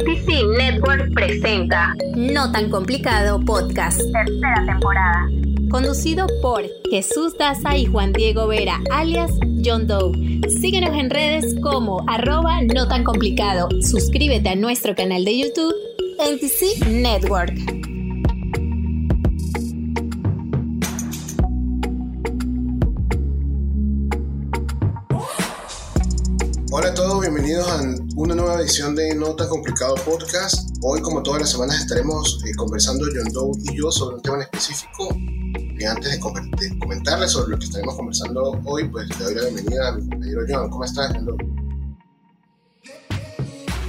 [0.00, 4.00] NTC Network presenta No tan complicado podcast.
[4.00, 5.28] tercera temporada.
[5.70, 9.30] Conducido por Jesús Daza y Juan Diego Vera, alias
[9.62, 10.40] John Doe.
[10.58, 13.68] Síguenos en redes como arroba no tan complicado.
[13.82, 15.74] Suscríbete a nuestro canal de YouTube
[16.18, 17.52] NTC Network.
[26.72, 30.68] Hola a todos, bienvenidos a una nueva edición de No tan complicado podcast.
[30.82, 34.36] Hoy, como todas las semanas, estaremos eh, conversando John Doe y yo sobre un tema
[34.36, 35.08] en específico.
[35.16, 39.34] Y antes de, com- de comentarles sobre lo que estaremos conversando hoy, pues le doy
[39.36, 40.68] la bienvenida a mi compañero John.
[40.70, 41.36] ¿Cómo estás, John Doe?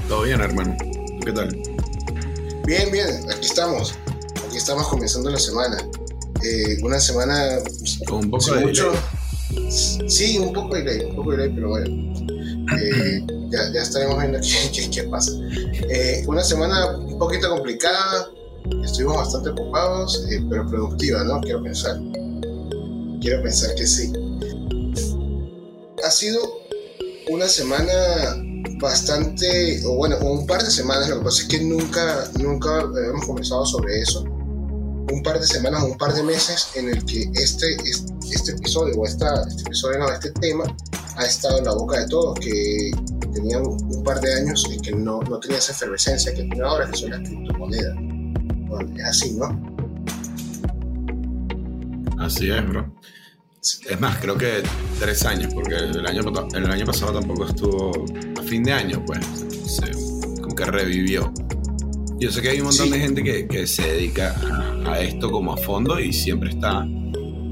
[0.07, 0.77] Todo bien, hermano.
[0.79, 1.49] ¿Tú qué tal?
[2.65, 3.93] Bien, bien, aquí estamos.
[4.47, 5.77] Aquí estamos comenzando la semana.
[6.43, 8.91] Eh, una semana pues, Con un poco de mucho.
[8.91, 9.71] delay.
[10.09, 12.11] Sí, un poco de delay, un poco de delay, pero bueno.
[12.79, 14.39] Eh, ya, ya estaremos viendo
[14.73, 15.31] qué, qué- pasa.
[15.89, 18.29] Eh, una semana un poquito complicada,
[18.83, 21.41] estuvimos bastante ocupados, eh, pero productiva, ¿no?
[21.41, 21.99] Quiero pensar.
[23.21, 24.11] Quiero pensar que sí.
[26.03, 26.39] Ha sido
[27.29, 27.93] una semana
[28.79, 33.25] bastante, o bueno, un par de semanas, lo que pasa es que nunca, nunca habíamos
[33.25, 34.23] conversado sobre eso.
[35.09, 38.95] Un par de semanas, un par de meses en el que este, este, este episodio,
[38.95, 40.63] o esta, este episodio, no, este tema,
[41.15, 42.91] ha estado en la boca de todos, que
[43.33, 46.89] tenían un par de años y que no, no tenía esa efervescencia que tiene ahora,
[46.89, 47.95] que son las criptomonedas.
[48.67, 49.71] Bueno, es así, ¿no?
[52.19, 52.93] Así es, bro.
[53.61, 54.63] Es más, creo que
[54.99, 56.21] tres años, porque el año,
[56.53, 57.91] el año pasado tampoco estuvo
[58.39, 59.19] a fin de año, pues.
[59.67, 59.91] Se,
[60.41, 61.31] como que revivió.
[62.21, 62.91] Yo sé que hay un montón Sí.
[62.93, 64.35] de gente que, que se dedica
[64.85, 66.87] a, a esto como a fondo y siempre está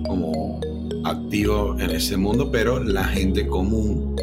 [0.05, 0.59] como
[1.03, 4.15] activo en ese mundo, pero la gente común,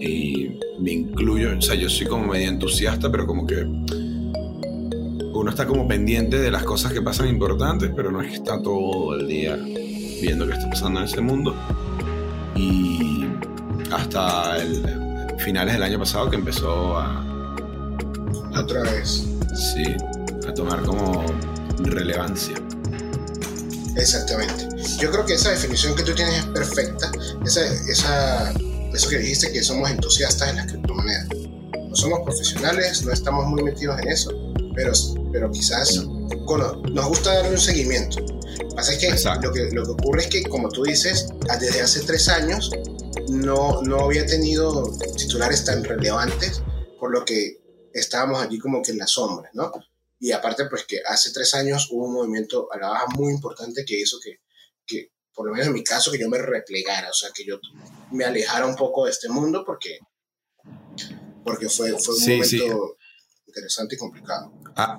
[0.00, 3.56] y me incluyo, o sea, yo soy como medio entusiasta, pero como que
[5.34, 8.62] uno está como pendiente de las cosas que pasan importantes, pero no es que está
[8.62, 9.56] todo el día
[10.22, 11.54] viendo qué está pasando en ese mundo.
[12.56, 13.26] Y
[13.92, 14.82] hasta el
[15.38, 17.22] finales del año pasado que empezó a,
[18.56, 19.28] Otra vez.
[19.54, 19.96] Sí,
[20.46, 21.24] a tomar como
[21.78, 22.54] relevancia.
[23.96, 24.68] Exactamente.
[24.98, 27.10] Yo creo que esa definición que tú tienes es perfecta.
[27.44, 28.52] Esa, esa,
[28.92, 31.28] eso que dijiste que somos entusiastas en las criptomonedas.
[31.88, 34.32] No somos profesionales, no estamos muy metidos en eso,
[34.74, 34.92] pero,
[35.32, 36.04] pero quizás
[36.46, 38.20] bueno, nos gusta darle un seguimiento.
[38.20, 39.10] Lo que pasa es que
[39.42, 41.28] lo, que lo que ocurre es que, como tú dices,
[41.60, 42.70] desde hace tres años
[43.28, 46.62] no, no había tenido titulares tan relevantes,
[46.98, 47.63] por lo que
[47.94, 49.72] estábamos allí como que en las sombras, ¿no?
[50.20, 53.84] Y aparte, pues que hace tres años hubo un movimiento a la baja muy importante
[53.84, 54.40] que hizo que,
[54.86, 57.58] que, por lo menos en mi caso, que yo me replegara, o sea, que yo
[58.10, 59.98] me alejara un poco de este mundo porque,
[61.44, 63.46] porque fue, fue un Sí, momento sí.
[63.46, 64.52] interesante y complicado.
[64.76, 64.98] Ah,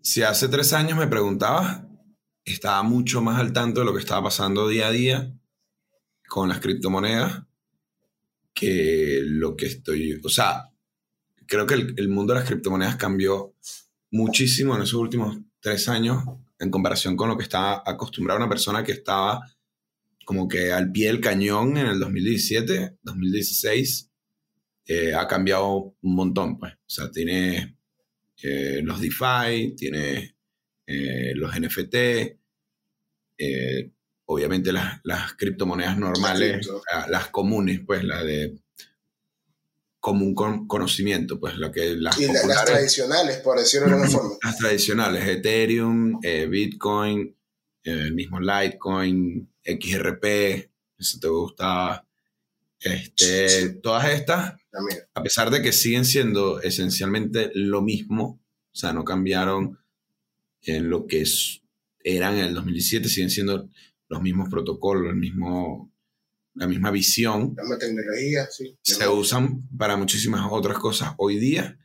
[0.00, 1.82] si hace tres años me preguntabas,
[2.44, 5.32] estaba mucho más al tanto de lo que estaba pasando día a día
[6.28, 7.42] con las criptomonedas
[8.54, 10.71] que lo que estoy, o sea,
[11.52, 13.54] creo que el, el mundo de las criptomonedas cambió
[14.10, 16.24] muchísimo en esos últimos tres años
[16.58, 19.40] en comparación con lo que estaba acostumbrada una persona que estaba
[20.24, 24.10] como que al pie del cañón en el 2017, 2016,
[24.86, 26.72] eh, ha cambiado un montón, pues.
[26.74, 27.76] O sea, tiene
[28.42, 30.36] eh, los DeFi, tiene
[30.86, 31.94] eh, los NFT,
[33.38, 33.90] eh,
[34.26, 36.82] obviamente las, las criptomonedas normales, cripto.
[36.92, 38.61] la- las comunes, pues la de
[40.02, 44.30] común con conocimiento, pues lo que las Y las tradicionales, por decirlo de alguna forma.
[44.42, 47.36] las tradicionales, Ethereum, eh, Bitcoin,
[47.84, 52.04] eh, el mismo Litecoin, XRP, eso te gusta,
[52.80, 53.80] este, Sí, sí.
[53.80, 54.98] todas estas También.
[55.14, 58.40] a pesar de que siguen siendo esencialmente lo mismo,
[58.72, 59.78] o sea, no cambiaron
[60.62, 61.62] en lo que es-
[62.02, 63.68] eran en el 2017, siguen siendo
[64.08, 65.91] los mismos protocolos, el mismo,
[66.54, 68.78] la misma visión, La misma tecnología, sí.
[68.82, 71.78] se usan para muchísimas otras cosas hoy día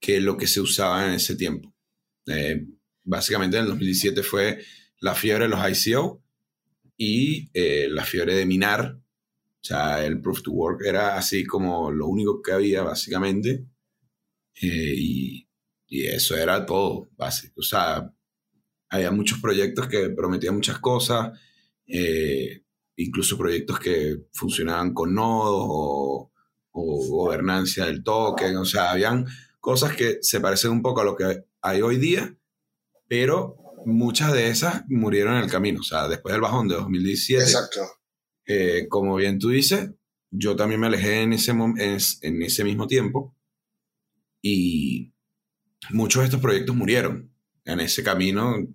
[0.00, 1.74] que lo que se usaba en ese tiempo.
[2.26, 2.66] Eh,
[3.04, 4.58] básicamente en el 2017 fue
[5.00, 6.22] la fiebre de los ICO
[6.96, 8.98] y eh, la fiebre de minar.
[9.60, 13.64] O sea, el proof to work era así como lo único que había básicamente.
[14.60, 15.48] Eh, y,
[15.88, 17.60] y eso era todo, básico.
[17.60, 18.12] O sea,
[18.90, 21.38] había muchos proyectos que prometían muchas cosas,
[21.86, 22.62] eh,
[22.98, 26.32] incluso proyectos que funcionaban con nodos o,
[26.72, 28.56] o gobernancia del token.
[28.56, 29.26] O sea, habían
[29.60, 32.36] cosas que se parecen un poco a lo que hay hoy día,
[33.08, 33.56] pero
[33.86, 35.80] muchas de esas murieron en el camino.
[35.80, 37.80] O sea, después del bajón de 2017, Exacto.
[38.46, 39.90] eh, como bien tú dices,
[40.30, 43.34] yo también me alejé en ese, en, es- en ese mismo tiempo
[44.42, 45.12] y,
[45.90, 47.32] muchos de estos proyectos murieron
[47.64, 48.56] en ese camino.
[48.56, 48.66] O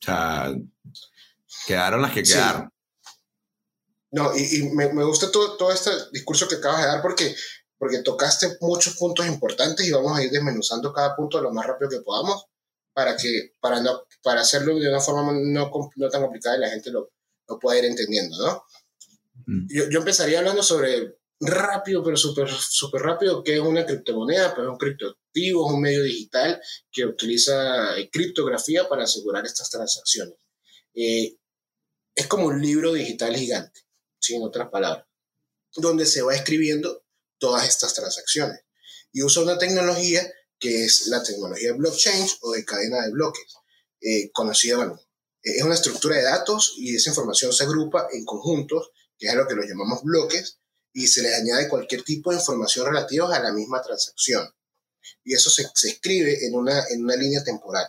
[0.00, 0.52] sea,
[1.66, 2.70] quedaron las que quedaron.
[4.14, 7.34] No, y, y me, me gusta todo, todo este discurso que acabas de dar porque,
[7.76, 11.90] porque tocaste muchos puntos importantes y vamos a ir desmenuzando cada punto lo más rápido
[11.90, 12.44] que podamos
[12.92, 16.70] para, que, para, no, para hacerlo de una forma no, no tan complicada y la
[16.70, 17.10] gente lo,
[17.48, 18.64] lo pueda ir entendiendo, ¿no?
[19.46, 19.66] Mm.
[19.68, 24.64] Yo, yo empezaría hablando sobre rápido, pero súper súper rápido, qué es una criptomoneda, pues
[24.64, 26.60] es un criptoactivo, es un medio digital
[26.92, 30.36] que utiliza criptografía para asegurar estas transacciones.
[30.94, 31.36] Eh,
[32.14, 33.80] es como un libro digital gigante,
[34.24, 34.34] ¿sí?
[34.34, 35.06] en otras palabras,
[35.76, 37.04] donde se va escribiendo
[37.38, 38.60] todas estas transacciones.
[39.12, 40.26] Y usa una tecnología
[40.58, 43.44] que es la tecnología blockchain o de cadena de bloques,
[44.00, 45.00] eh, conocida, bueno,
[45.42, 49.46] es una estructura de datos y esa información se agrupa en conjuntos, que es lo
[49.46, 50.58] que los llamamos bloques,
[50.92, 54.48] y se les añade cualquier tipo de información relativa a la misma transacción.
[55.22, 57.86] Y eso se, se escribe en una, en una línea temporal.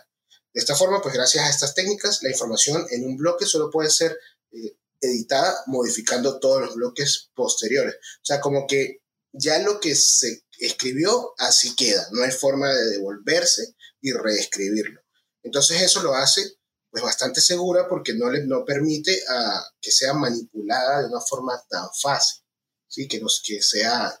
[0.52, 3.90] De esta forma, pues gracias a estas técnicas, la información en un bloque solo puede
[3.90, 4.18] ser
[4.52, 7.94] eh, editada modificando todos los bloques posteriores.
[7.94, 9.02] O sea, como que
[9.32, 12.06] ya lo que se escribió, así queda.
[12.12, 15.00] No hay forma de devolverse y reescribirlo.
[15.42, 16.42] Entonces eso lo hace
[16.90, 21.52] pues bastante segura porque no le no permite a, que sea manipulada de una forma
[21.68, 22.42] tan fácil,
[22.88, 23.06] ¿sí?
[23.06, 24.18] que, nos, que sea,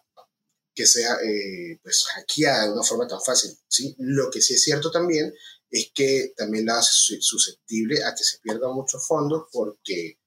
[0.74, 3.56] que sea eh, pues hackeada de una forma tan fácil.
[3.66, 3.94] ¿sí?
[3.98, 5.32] Lo que sí es cierto también
[5.70, 10.18] es que también la hace su- susceptible a que se pierdan muchos fondos porque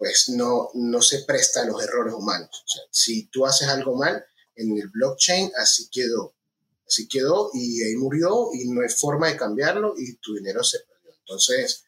[0.00, 2.48] pues no, no se presta a los errores humanos.
[2.64, 4.24] O sea, si tú haces algo mal
[4.56, 6.34] en el blockchain, así quedó.
[6.88, 10.78] Así quedó y ahí murió y no hay forma de cambiarlo y tu dinero se
[10.78, 11.12] perdió.
[11.18, 11.84] Entonces,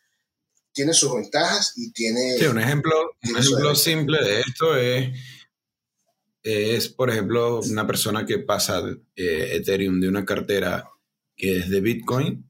[0.73, 2.37] tiene sus ventajas y tiene...
[2.37, 2.93] Sí, un ejemplo,
[3.31, 5.19] un ejemplo simple de esto es,
[6.43, 8.83] es, por ejemplo, una persona que pasa
[9.17, 10.87] eh, Ethereum de una cartera
[11.35, 12.47] que es de Bitcoin,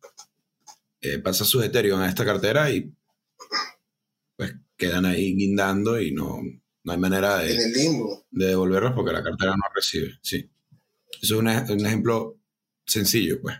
[1.00, 2.93] eh, pasa sus Ethereum a esta cartera y
[4.87, 6.40] quedan ahí guindando y no,
[6.84, 8.26] no hay manera en de, el limbo.
[8.31, 10.19] de devolverlos porque la cartera no recibe.
[10.23, 10.37] Sí.
[11.20, 12.38] Eso es un, ej- un ejemplo
[12.87, 13.56] sencillo, pues,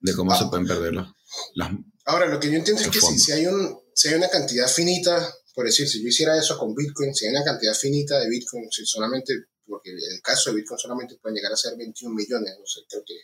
[0.00, 0.38] de cómo Ah.
[0.38, 1.08] se pueden perder los,
[1.54, 1.70] las...
[2.04, 4.68] Ahora, lo que yo entiendo es que si, si hay un, si hay una cantidad
[4.68, 8.28] finita, por decir, si yo hiciera eso con Bitcoin, si hay una cantidad finita de
[8.28, 9.32] Bitcoin, si solamente,
[9.66, 13.02] porque el caso de Bitcoin solamente puede llegar a ser 21 millones, no sé, creo
[13.04, 13.14] que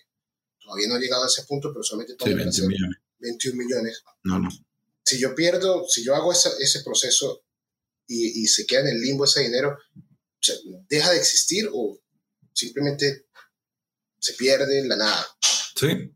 [0.60, 2.68] todavía no he llegado a ese punto, pero solamente puede Sí, llegar a 21 ser
[2.68, 2.98] millones.
[3.18, 4.02] 21 millones.
[4.24, 4.48] No, no.
[5.04, 7.44] Si yo pierdo, si yo hago esa- ese proceso
[8.06, 9.76] y, y se queda en el limbo ese dinero,
[10.88, 11.98] deja de existir o
[12.52, 13.26] simplemente
[14.18, 15.26] se pierde en la nada.
[15.76, 16.12] Sí.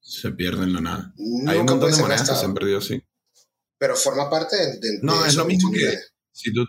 [0.00, 1.14] Se pierde en la nada.
[1.16, 3.02] Nunca Hay un montón de monedas que se han perdido, sí.
[3.78, 6.12] pero forma parte de, de- No, de es lo mismo 21 que- millones.
[6.32, 6.64] Si tú...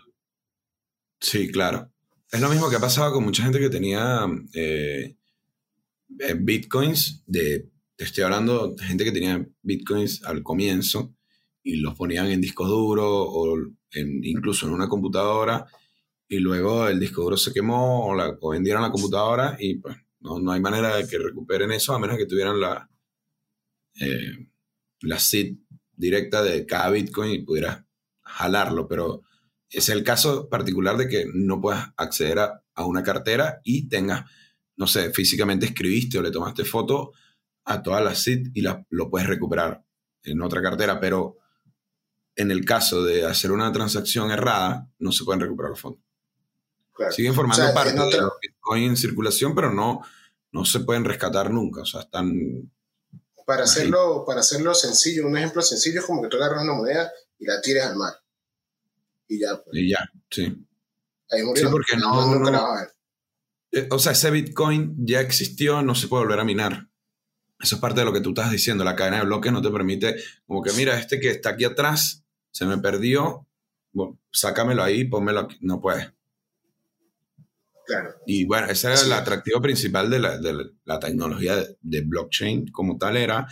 [1.20, 1.90] Sí, claro.
[2.30, 5.16] Es lo mismo que ha pasado con mucha gente que tenía eh,
[6.20, 7.70] eh, bitcoins de...
[7.96, 11.14] Te estoy hablando de gente que tenía bitcoins al comienzo
[11.62, 13.56] y los ponían en discos duros o
[13.94, 15.66] incluso en una computadora
[16.28, 19.96] y luego el disco duro se quemó o, la, o vendieron la computadora y pues
[20.20, 22.90] no, no hay manera de que recuperen eso a menos que tuvieran la,
[24.00, 24.48] eh,
[25.02, 25.54] la seed
[25.92, 27.84] directa de cada bitcoin y pudieras
[28.22, 29.22] jalarlo, pero
[29.70, 34.28] es el caso particular de que no puedas acceder a, a una cartera y tengas,
[34.76, 37.12] no sé, físicamente escribiste o le tomaste foto
[37.64, 39.82] a todas las seed y la- lo puedes recuperar
[40.22, 41.36] en otra cartera, pero
[42.36, 46.00] en el caso de hacer una transacción errada, no se pueden recuperar los fondos.
[46.92, 47.12] Claro.
[47.12, 50.00] Siguen formando O sea, parte de los bitcoin en circulación, pero no,
[50.52, 51.82] no se pueden rescatar nunca.
[51.82, 52.70] O sea, están.
[53.46, 53.64] Para Ahí.
[53.64, 57.46] hacerlo, para hacerlo sencillo, un ejemplo sencillo es como que tú agarras una moneda y
[57.46, 58.14] la tires al mar.
[59.28, 59.98] Y ya, pues, Y ya,
[60.30, 60.42] sí.
[61.30, 61.66] ahí murió.
[61.66, 62.92] Sí, porque no- nunca no- la vas a ver.
[63.72, 66.88] Eh, O sea, ese Bitcoin ya existió, no se puede volver a minar.
[67.60, 68.84] Eso es parte de lo que tú estás diciendo.
[68.84, 72.24] La cadena de bloques no te permite, como que mira, este que está aquí atrás
[72.50, 73.46] se me perdió,
[73.92, 75.56] bueno, sácamelo ahí, pónmelo aquí.
[75.60, 76.10] No puedes.
[77.86, 78.14] Claro.
[78.26, 82.68] Y bueno, ese era el atractivo principal de la, de la- tecnología de, de blockchain
[82.72, 83.46] como tal, era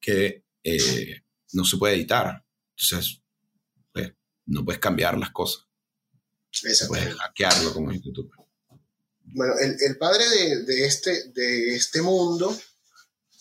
[0.00, 2.42] que eh, no se puede editar.
[2.76, 3.20] Entonces,
[3.92, 4.12] pues,
[4.46, 5.66] no puedes cambiar las cosas.
[6.62, 6.94] Exacto.
[6.94, 8.30] Puedes hackearlo, como tú.
[9.24, 12.56] Bueno, el, el padre de, de este, de este mundo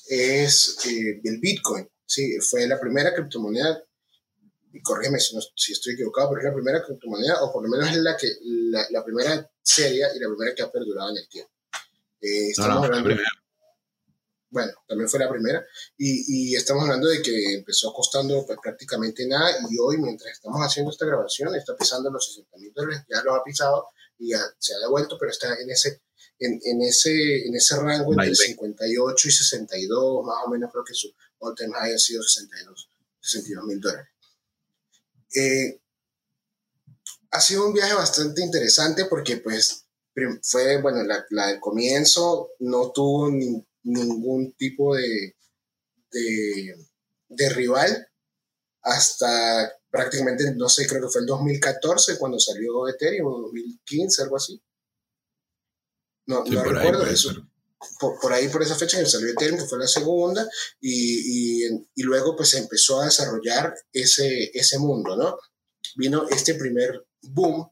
[0.09, 1.89] es eh, el Bitcoin.
[2.05, 3.83] Sí, fue la primera criptomoneda,
[4.71, 7.69] y corrígeme si, no- si estoy equivocado, pero es la primera criptomoneda, o por lo
[7.69, 11.17] menos es la, que, la, la primera seria y la primera que ha perdurado en
[11.17, 11.51] el tiempo.
[12.21, 13.21] Eh, No, estamos no, la hablando-
[14.49, 15.65] bueno, también fue la primera,
[15.97, 20.61] y, y estamos hablando de que empezó costando pues, prácticamente nada, y hoy, mientras estamos
[20.61, 23.87] haciendo esta grabación, está pisando los 60 mil dólares, ya lo ha pisado
[24.19, 26.01] y ya se ha devuelto, pero está en ese,
[26.45, 28.35] en, en ese, en ese rango entre Vale.
[28.35, 32.89] 58 y 62, más o menos creo que su all time high ha sido 62,
[33.21, 34.07] 62 mil dólares.
[35.35, 35.79] Eh,
[37.31, 39.85] ha sido un viaje bastante interesante porque pues
[40.43, 45.35] fue, bueno, la, la del comienzo no tuvo ni- ningún tipo de,
[46.11, 46.75] de,
[47.29, 48.07] de rival
[48.83, 54.37] hasta prácticamente, no sé, creo que fue el 2014 cuando salió Ethereum, o 2015, algo
[54.37, 54.61] así.
[56.25, 57.29] No, Sí, no por ahí recuerdo puede eso.
[57.33, 57.41] ser.
[57.99, 60.47] Por, por ahí, por esa fecha que salió Ethereum, que fue la segunda,
[60.79, 65.37] y, y, y luego pues se empezó a desarrollar ese, ese mundo, ¿no?
[65.97, 67.69] Vino este primer boom,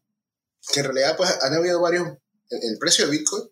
[0.74, 2.08] que en realidad pues han habido varios,
[2.50, 3.44] en el precio de Bitcoin,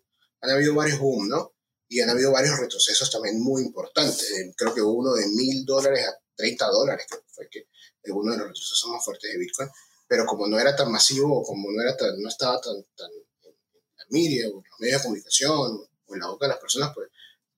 [0.42, 1.54] han habido varios boom, ¿no?
[1.88, 4.30] Y han habido varios retrocesos también muy importantes.
[4.30, 8.12] Eh, Creo que uno de mil dólares a 30 dólares, creo que fue que eh,
[8.12, 9.68] uno de los retrocesos más fuertes de Bitcoin.
[10.06, 12.74] Pero como no era tan masivo, como no, era tan, no estaba tan,
[14.10, 17.08] media o en los medios de comunicación o en la boca de las personas, pues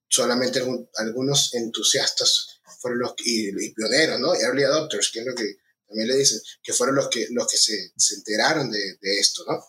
[0.09, 4.35] solamente algún- algunos entusiastas fueron los y, y pioneros, ¿no?
[4.35, 5.57] Early adopters, que es lo que
[5.87, 9.45] también le dicen, que fueron los que, los que se, se enteraron de, de esto,
[9.47, 9.65] ¿no?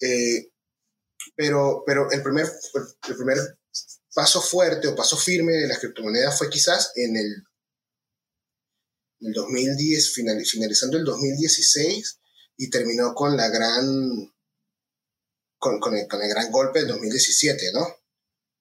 [0.00, 0.50] Eh,
[1.36, 2.46] pero, pero el primer,
[3.08, 3.38] el primer
[4.14, 7.26] paso fuerte o paso firme de las criptomonedas fue quizás en el,
[9.20, 12.18] en el 2010, final- finalizando el 2016
[12.56, 13.86] y terminó con la gran,
[15.62, 17.86] con, con el, con el gran golpe del 2017, ¿no?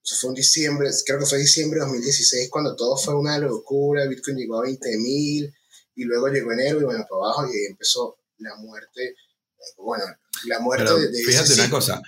[0.03, 4.05] Eso fue en diciembre, creo que fue diciembre de 2016 cuando todo fue una locura,
[4.07, 5.51] Bitcoin llegó a 20 mil
[5.95, 9.15] y luego llegó enero y bueno, para abajo y ahí empezó la muerte,
[9.77, 10.03] bueno,
[10.45, 11.77] la muerte Pero de, de ese fíjate una ciclo.
[11.77, 12.01] cosa.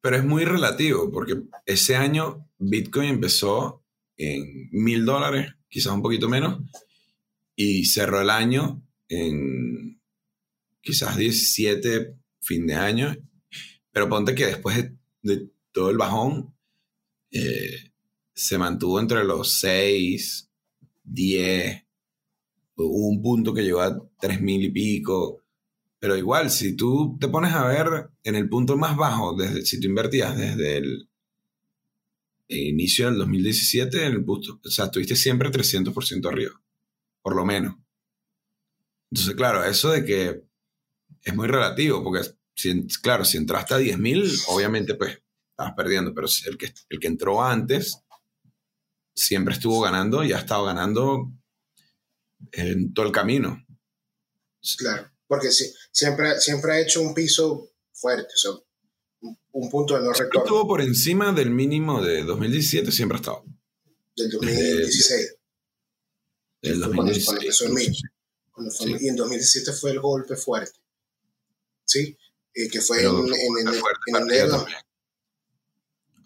[0.00, 3.84] Pero es muy relativo, porque ese año Bitcoin empezó
[4.16, 6.62] en mil dólares, quizás un poquito menos,
[7.56, 10.00] y cerró el año en
[10.80, 12.14] quizás 17,
[12.48, 13.16] fin de año.
[13.92, 14.90] Pero ponte que después
[15.22, 16.54] de, todo el bajón,
[17.30, 17.92] eh,
[18.32, 20.50] se mantuvo entre los 6,
[21.04, 21.84] 10,
[22.76, 25.42] hubo un punto que llegó a 3 mil y pico.
[25.98, 29.80] Pero igual, si tú te pones a ver en el punto más bajo, desde, si
[29.80, 31.08] tú invertías desde el
[32.48, 36.60] inicio del 2017, en el punto, o sea, estuviste siempre 300% arriba,
[37.20, 37.76] por lo menos.
[39.10, 40.42] Entonces, claro, eso de que
[41.22, 45.18] es muy relativo, porque, si, claro, si entraste a 10.000, obviamente, pues,
[45.50, 47.98] estabas perdiendo, pero el que, el que entró antes
[49.14, 51.30] siempre estuvo ganando y ha estado ganando
[52.52, 53.64] en todo el camino.
[54.76, 55.50] Claro, porque
[55.92, 58.50] siempre, siempre ha hecho un piso fuerte, o sea,
[59.20, 63.20] un, un punto de no retorno estuvo por encima del mínimo de 2017, siempre ha
[63.20, 63.44] estado.
[64.16, 65.34] del 2016.
[66.62, 67.40] Del Fue cuando- cuando 2016.
[67.40, 67.96] empezó el mil.
[68.50, 69.04] cuando fue- Sí.
[69.04, 70.78] Y en 2017 fue el golpe fuerte.
[71.84, 72.16] ¿Sí?
[72.60, 74.56] Eh, que fue Pero en, enero.
[74.58, 74.78] también.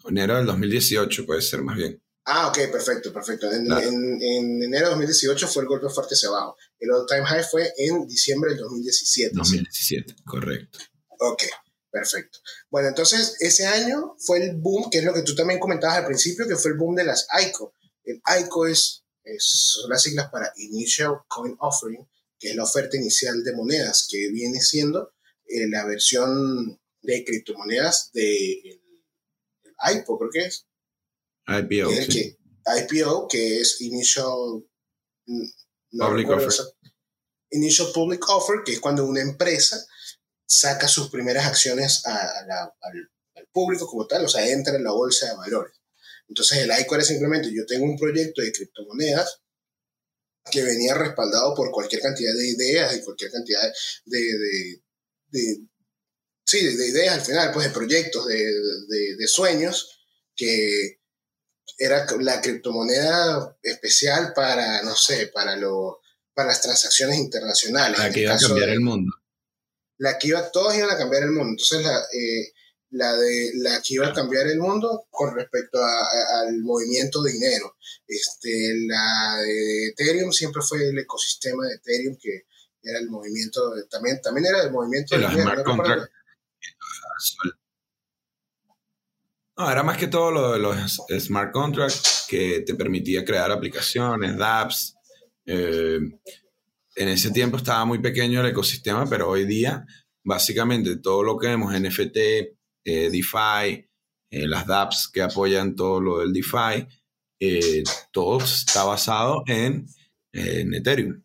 [0.05, 2.01] Enero del 2018 puede ser más bien.
[2.25, 3.51] Ah, ok, perfecto, perfecto.
[3.51, 3.87] En, Claro.
[3.87, 6.55] en- en enero de 2018 fue el golpe fuerte hacia abajo.
[6.79, 9.31] El all time high fue en diciembre del 2017.
[9.35, 10.79] 2017, correcto.
[11.19, 11.43] Ok,
[11.91, 12.39] perfecto.
[12.71, 16.05] Bueno, entonces ese año fue el boom, que es lo que tú también comentabas al
[16.07, 17.73] principio, que fue el boom de las ICO.
[18.03, 22.07] El ICO es, es- son las siglas para Initial Coin Offering,
[22.39, 25.12] que es la oferta inicial de monedas, que viene siendo
[25.47, 28.81] eh, la versión de criptomonedas de el,
[29.63, 30.65] el IPO, creo que es.
[31.47, 32.11] IPO, que es sí.
[32.13, 34.65] que, IPO, que es Initial...
[35.25, 35.45] mm,
[35.91, 36.65] no Public Offer.
[37.51, 39.77] Initial Public Offer, que es cuando una empresa
[40.45, 44.75] saca sus primeras acciones a- a la- al, al público como tal, o sea, entra
[44.75, 45.73] en la bolsa de valores.
[46.27, 49.41] Entonces el ICO era simplemente, yo tengo un proyecto de criptomonedas
[50.51, 53.61] que venía respaldado por cualquier cantidad de ideas y cualquier cantidad
[54.05, 54.82] de, de,
[55.33, 55.59] de-
[56.45, 59.99] sí, de, de ideas al final, pues de proyectos, de, de- de sueños,
[60.35, 60.99] que
[61.77, 66.01] era la criptomoneda especial para, no sé, para, lo,
[66.33, 67.97] para las transacciones internacionales.
[67.99, 69.11] La que iba a cambiar de- el mundo.
[69.97, 71.51] la que iba, todos iban a cambiar el mundo.
[71.51, 72.51] Entonces, la, eh,
[72.91, 77.21] la, de, la que iba a cambiar el mundo con respecto a- a- al movimiento
[77.23, 77.75] de dinero.
[78.07, 82.45] Este, la de Ethereum siempre fue el ecosistema de Ethereum que
[82.83, 85.63] era el movimiento, de- también, también era el movimiento de dinero.
[87.19, 87.55] smart
[89.55, 94.35] no era más que todo lo de los smart contracts que te permitía crear aplicaciones,
[94.37, 94.95] dApps.
[95.45, 95.99] Eh,
[96.95, 99.85] en ese tiempo estaba muy pequeño el ecosistema, pero hoy día,
[100.23, 102.17] básicamente, todo lo que vemos NFT,
[102.85, 103.87] eh, DeFi,
[104.31, 106.87] eh, las dApps que apoyan todo lo del DeFi,
[107.39, 109.85] eh, todo está basado en,
[110.31, 111.21] en Ethereum.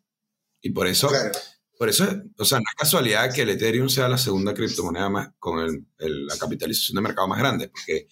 [0.62, 1.32] Y por eso Claro,
[1.78, 2.04] Por eso,
[2.36, 5.86] o sea, no es casualidad que el Ethereum sea la segunda criptomoneda más, con el-
[5.98, 8.08] el- la capitalización de mercado más grande, porque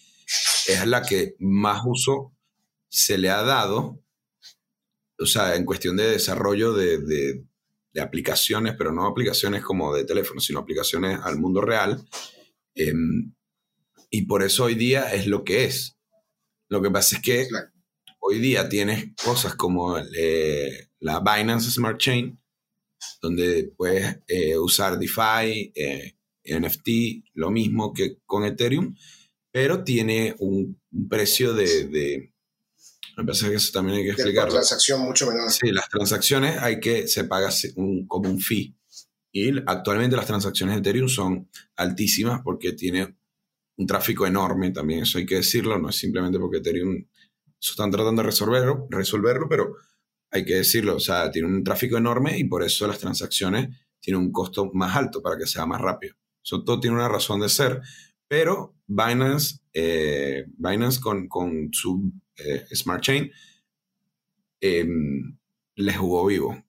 [0.68, 2.32] es la que más uso
[2.88, 4.00] se le ha dado,
[5.18, 7.44] o sea, en cuestión de desarrollo de, de-
[7.92, 12.06] de aplicaciones, pero no aplicaciones como de teléfono, sino aplicaciones al mundo real.
[12.78, 13.32] em,
[14.10, 15.96] y por eso hoy día es lo que es.
[16.68, 17.68] Lo que pasa es que Claro.
[18.20, 22.36] hoy día tienes cosas como eh, la Binance Smart Chain,
[23.22, 26.88] donde puedes eh, usar DeFi, eh, NFT,
[27.34, 28.94] lo mismo que con Ethereum,
[29.50, 32.32] pero tiene un, un precio de, de-
[33.16, 34.52] Me parece que eso también hay que explicarlo.
[34.52, 35.50] transacción mucho menor.
[35.50, 38.74] Sí, las transacciones hay que, se paga un- como un fee.
[39.32, 43.16] Y actualmente las transacciones de Ethereum son altísimas porque tiene
[43.78, 46.96] un tráfico enorme también, eso hay que decirlo, no es simplemente porque Ethereum
[47.60, 49.74] eso están tratando de resolverlo, resolverlo, pero
[50.36, 53.68] hay que decirlo, o sea, tiene un tráfico enorme y por eso las transacciones
[54.00, 56.14] tienen un costo más alto para que sea más rápido.
[56.44, 57.80] Eso todo tiene una razón de ser,
[58.28, 63.30] pero Binance, eh, Binance con, con su eh, Smart Chain
[64.60, 64.86] eh,
[65.76, 66.64] le jugó vivo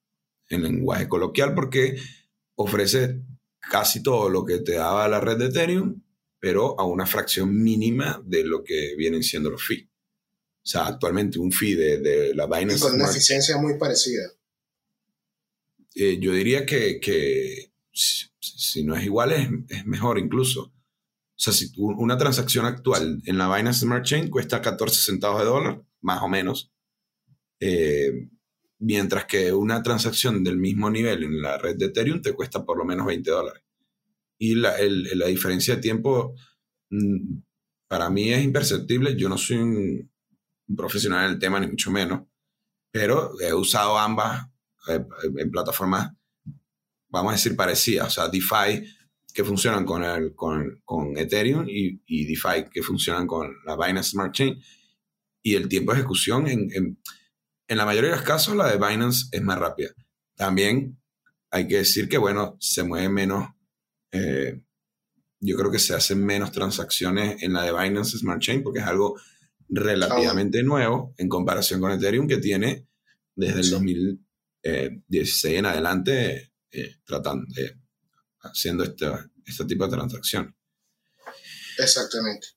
[0.48, 1.96] en lenguaje coloquial porque
[2.56, 3.22] ofrece
[3.60, 6.02] casi todo lo que te daba la red de Ethereum,
[6.40, 9.87] pero a una fracción mínima de lo que vienen siendo los fees.
[10.68, 13.78] O sea, actualmente un fee de, de la Y Binance con una Smart eficiencia muy
[13.78, 14.30] parecida.
[15.94, 20.64] eh, yo diría que, que si, si no es igual, es, es mejor incluso.
[20.64, 25.40] O sea, si tú- una transacción actual en la Binance Smart Chain cuesta 14 centavos
[25.40, 26.70] de dólar, más o menos,
[27.60, 28.28] eh,
[28.78, 32.76] mientras que una transacción del mismo nivel en la red de Ethereum te cuesta por
[32.76, 33.62] lo menos 20 dólares.
[34.38, 36.34] Y la, el- la diferencia de tiempo
[36.90, 37.38] mm,
[37.88, 39.16] para mí es imperceptible.
[39.16, 40.10] Yo no soy un,
[40.68, 42.22] un profesional en el tema, ni mucho menos,
[42.90, 44.46] pero he usado ambas
[44.88, 45.04] eh,
[45.36, 46.12] en plataformas,
[47.08, 48.84] vamos a decir, parecidas, o sea, DeFi
[49.32, 54.10] que funcionan con, el, con, con Ethereum y, y DeFi que funcionan con la Binance
[54.10, 54.60] Smart Chain.
[55.42, 56.98] Y el tiempo de ejecución, en, en,
[57.68, 59.90] en la mayoría de los casos, la de Binance es más rápida.
[60.34, 61.00] También
[61.50, 63.48] hay que decir que, bueno, se mueve menos,
[64.12, 64.60] eh,
[65.40, 68.86] yo creo que se hacen menos transacciones en la de Binance Smart Chain porque es
[68.86, 69.20] algo
[69.68, 72.86] relativamente nuevo en comparación con Ethereum que tiene
[73.34, 73.70] desde el Sí.
[73.70, 77.74] 2016 en adelante eh, tratando, eh,
[78.40, 79.06] haciendo este,
[79.46, 80.56] este tipo de transacción.
[81.78, 82.48] Exactamente.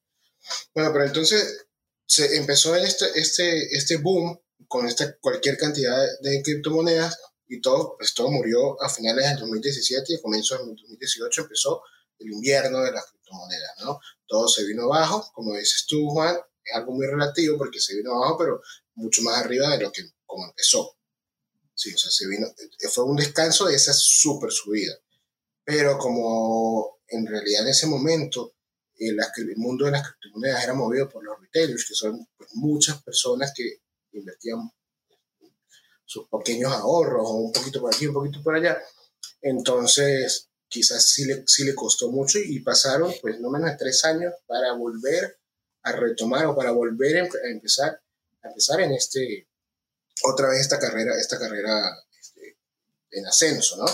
[0.74, 1.66] Bueno, pero entonces
[2.06, 8.14] se empezó este, este, este boom con esta, cualquier cantidad de criptomonedas y todo, pues
[8.14, 11.82] todo murió a finales del 2017 y a comienzos del 2018 empezó
[12.20, 14.00] el invierno de las criptomonedas, ¿no?
[14.28, 18.16] Todo se vino abajo, como dices tú, Juan, es algo muy relativo porque se vino
[18.16, 18.62] abajo, pero
[18.96, 20.96] mucho más arriba de lo que como empezó.
[21.74, 22.48] Sí, o sea, se vino,
[22.92, 24.94] fue un descanso de esa super subida.
[25.64, 28.56] Pero como en realidad en ese momento
[28.98, 33.02] el, el mundo de las criptomonedas era movido por los retailers, que son pues, muchas
[33.02, 33.82] personas que
[34.14, 34.72] invertían
[36.06, 38.78] sus pequeños ahorros, o un poquito por aquí, un poquito por allá.
[39.42, 44.04] Entonces, quizás sí le, sí le costó mucho y pasaron pues no menos de tres
[44.06, 45.41] años para volver
[45.84, 48.02] a retomar o para volver a empezar,
[48.44, 49.48] a empezar en este,
[50.24, 52.58] otra vez esta carrera, esta carrera este,
[53.12, 53.86] en ascenso, ¿no?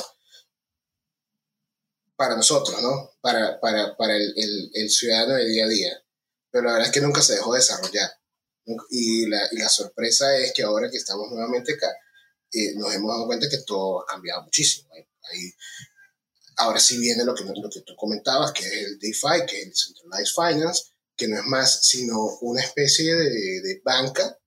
[2.15, 3.11] Para nosotros, ¿no?
[3.21, 6.03] Para, para, para el, el, el, ciudadano de día a día.
[6.49, 8.09] Pero la verdad es que nunca se dejó desarrollar.
[8.89, 11.95] Y la, y la sorpresa es que ahora que estamos nuevamente acá,
[12.51, 14.89] eh, nos hemos dado cuenta que todo ha cambiado muchísimo.
[14.93, 15.53] Ahí,
[16.57, 19.67] ahora sí viene lo que, lo que tú comentabas, que es el DeFi, que es
[19.67, 20.83] el Centralized Finance,
[21.17, 24.37] que no es más sino una especie de, banca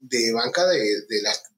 [0.00, 1.02] de banca de,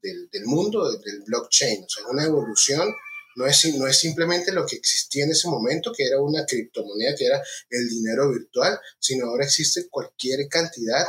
[0.01, 2.91] del, mundo del blockchain, o sea, una evolución,
[3.35, 7.15] no es, no es simplemente lo que existía en ese momento, que era una criptomoneda,
[7.15, 11.05] que era el dinero virtual, sino ahora existe cualquier cantidad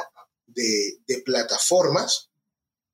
[0.47, 2.29] de, plataformas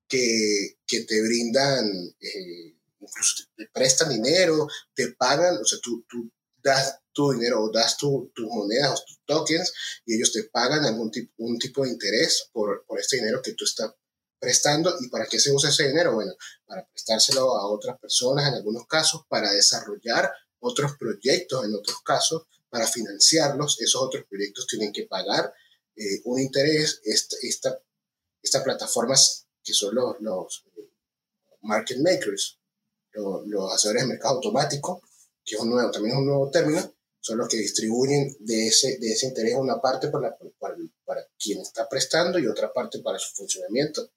[0.07, 1.85] que, que, te brindan,
[2.20, 6.05] eh, incluso te, te, prestan dinero, te pagan, o sea, tú
[6.68, 9.72] das tu dinero o das tus tu monedas o tus tokens
[10.07, 13.54] y ellos te pagan algún tipo, un tipo de interés por, por este dinero que
[13.54, 13.90] tú estás
[14.38, 16.14] prestando y para qué se usa ese dinero.
[16.14, 16.33] Bueno
[16.68, 22.42] para prestárselo a otras personas en algunos casos para desarrollar otros proyectos en otros casos
[22.68, 25.52] para financiarlos esos otros proyectos tienen que pagar
[25.96, 27.00] eh, un interés.
[27.04, 27.81] Esta, esta,
[28.42, 30.64] esta plataformas que son los, los
[31.62, 32.59] market makers
[33.12, 35.02] los, los hacedores de mercado automático
[35.48, 38.98] que es un nuevo también es un nuevo término son los que distribuyen de ese,
[38.98, 43.18] de ese interés una parte para, para, para quien está prestando y otra parte para
[43.18, 44.11] su funcionamiento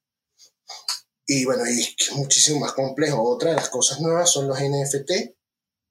[1.34, 3.24] y bueno, y es muchísimo más complejo.
[3.24, 5.34] Otra de las cosas nuevas son los NFT,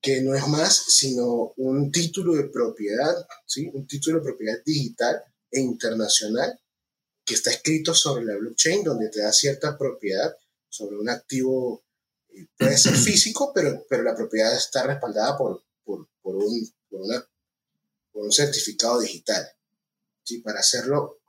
[0.02, 3.14] que no es más sino un título de propiedad,
[3.46, 3.70] ¿sí?
[3.72, 6.60] un título de propiedad digital e internacional
[7.24, 10.36] que está escrito sobre la blockchain, donde te da cierta propiedad
[10.68, 11.84] sobre un activo,
[12.56, 17.28] puede ser físico, pero, pero la propiedad está respaldada por, por, por un, por, una,
[18.12, 19.46] por un certificado digital.
[20.24, 20.38] ¿sí?
[20.38, 21.20] Para hacerlo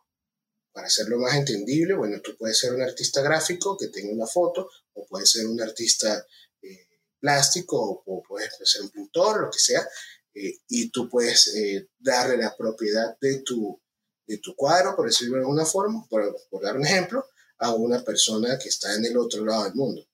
[0.74, 4.70] para hacerlo más entendible, bueno, tú puedes ser un artista gráfico que tenga una foto,
[4.94, 6.26] o puedes ser un artista
[6.62, 6.88] eh,
[7.20, 9.86] plástico, o, puedes ser un pintor, lo que sea,
[10.34, 13.80] eh, y tú puedes eh, darle la propiedad de tu,
[14.26, 17.26] de tu cuadro, por decirlo de alguna forma, por, por, dar un ejemplo,
[17.58, 20.08] a una persona que está en el otro lado del mundo.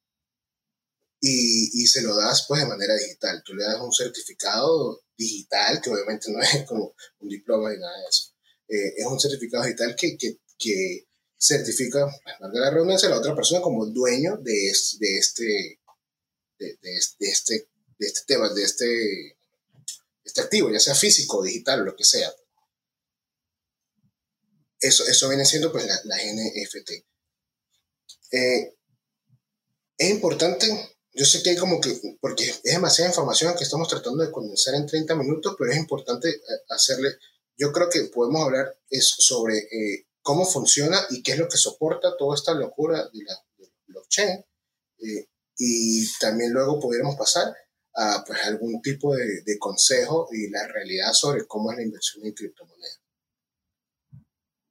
[1.19, 3.41] Y, y se lo das pues de manera digital.
[3.43, 7.97] Tú le das un certificado digital, que obviamente no es como un diploma ni nada
[7.97, 8.33] de eso.
[8.67, 11.07] es un certificado digital que, que, que
[11.39, 15.79] certifica, de la redundancia, a la otra persona como dueño de, de, este,
[16.57, 16.77] de,
[17.19, 19.37] este, de este tema, de este,
[20.23, 22.31] este activo, ya sea físico, digital, lo que sea.
[24.79, 26.91] Eso, eso viene siendo pues la NFT.
[28.31, 28.75] Eh,
[29.97, 34.23] es importante, yo sé que hay como que, porque es demasiada información que estamos tratando
[34.23, 37.17] de condensar en 30 minutos, pero es importante eh, hacerle,
[37.57, 41.57] yo creo que podemos hablar es sobre eh, cómo funciona y qué es lo que
[41.57, 43.35] soporta toda esta locura de la,
[43.87, 44.45] blockchain.
[44.99, 45.27] Eh,
[45.57, 47.55] y también luego pudiéramos pasar
[47.95, 52.33] a pues, algún tipo de, consejo y la realidad sobre cómo es la inversión en
[52.33, 53.01] criptomonedas.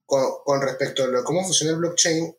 [0.04, 2.36] Con, respecto a cómo funciona el blockchain,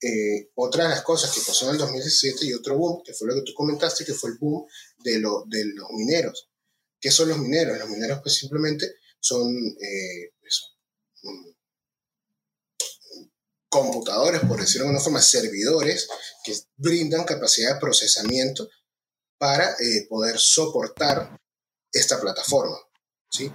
[0.00, 3.28] eh, otra de las cosas que pasó en el 2017 y otro boom, que fue
[3.28, 4.66] lo que tú comentaste, que fue el boom
[4.98, 6.48] de, lo, de los mineros.
[7.00, 7.78] ¿Qué son los mineros?
[7.78, 10.62] Los mineros pues simplemente son eh, pues,
[13.68, 16.08] computadores, por decirlo de alguna forma, servidores
[16.44, 18.68] que brindan capacidad de procesamiento
[19.38, 21.38] para eh, poder soportar
[21.92, 22.76] esta plataforma.
[23.30, 23.50] ¿sí?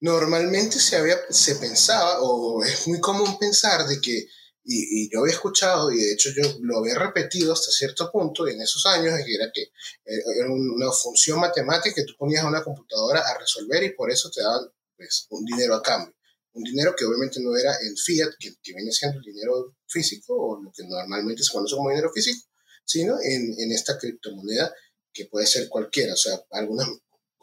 [0.00, 4.26] Normalmente se, había, se pensaba, o es muy común pensar, de que,
[4.68, 8.60] y, yo había escuchado, y de hecho yo lo había repetido hasta cierto punto en
[8.60, 12.64] esos años, que era que eh, era una función matemática que tú ponías a una
[12.64, 16.16] computadora a resolver y por eso te daban pues, un dinero a cambio
[16.56, 20.62] un dinero que obviamente no era el fiat, que, viene siendo el dinero físico, o
[20.62, 22.48] lo que normalmente se conoce como dinero físico,
[22.84, 24.74] sino en, en esta criptomoneda
[25.12, 26.14] que puede ser cualquiera.
[26.14, 26.88] O sea, algunas,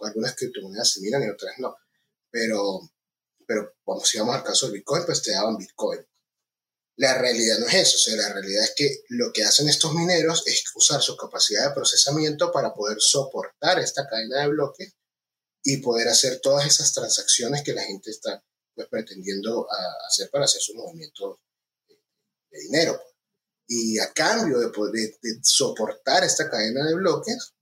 [0.01, 1.75] algunas criptomonedas se miran y otras no.
[2.31, 2.89] Pero,
[3.45, 5.99] pero cuando si vamos al caso del Bitcoin, pues te daban Bitcoin.
[6.95, 9.93] La realidad no es eso, o sea, la realidad es que lo que hacen estos
[9.93, 14.93] mineros es usar su capacidad de procesamiento para poder soportar esta cadena de bloques
[15.63, 18.43] y poder hacer todas esas transacciones que la gente está
[18.75, 19.67] pues, pretendiendo
[20.08, 21.39] hacer para hacer su movimiento
[21.88, 23.01] de, dinero.
[23.67, 27.53] Y a cambio de, poder, de, soportar esta cadena de bloques,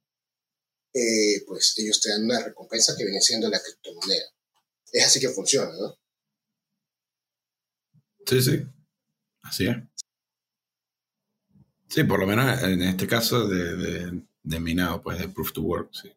[0.94, 4.30] eh, pues ellos te dan una recompensa que viene siendo la criptomoneda.
[4.91, 5.98] Es así que funciona, ¿no?
[8.26, 8.81] Sí, sí.
[9.44, 9.78] Así es.
[11.88, 15.90] Sí, por lo menos en este caso de, de, minado, pues de proof to work,
[15.92, 16.10] sí.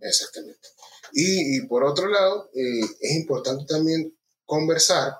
[0.00, 0.68] Exactamente.
[1.12, 5.14] Y, por otro lado, eh, es importante también conversar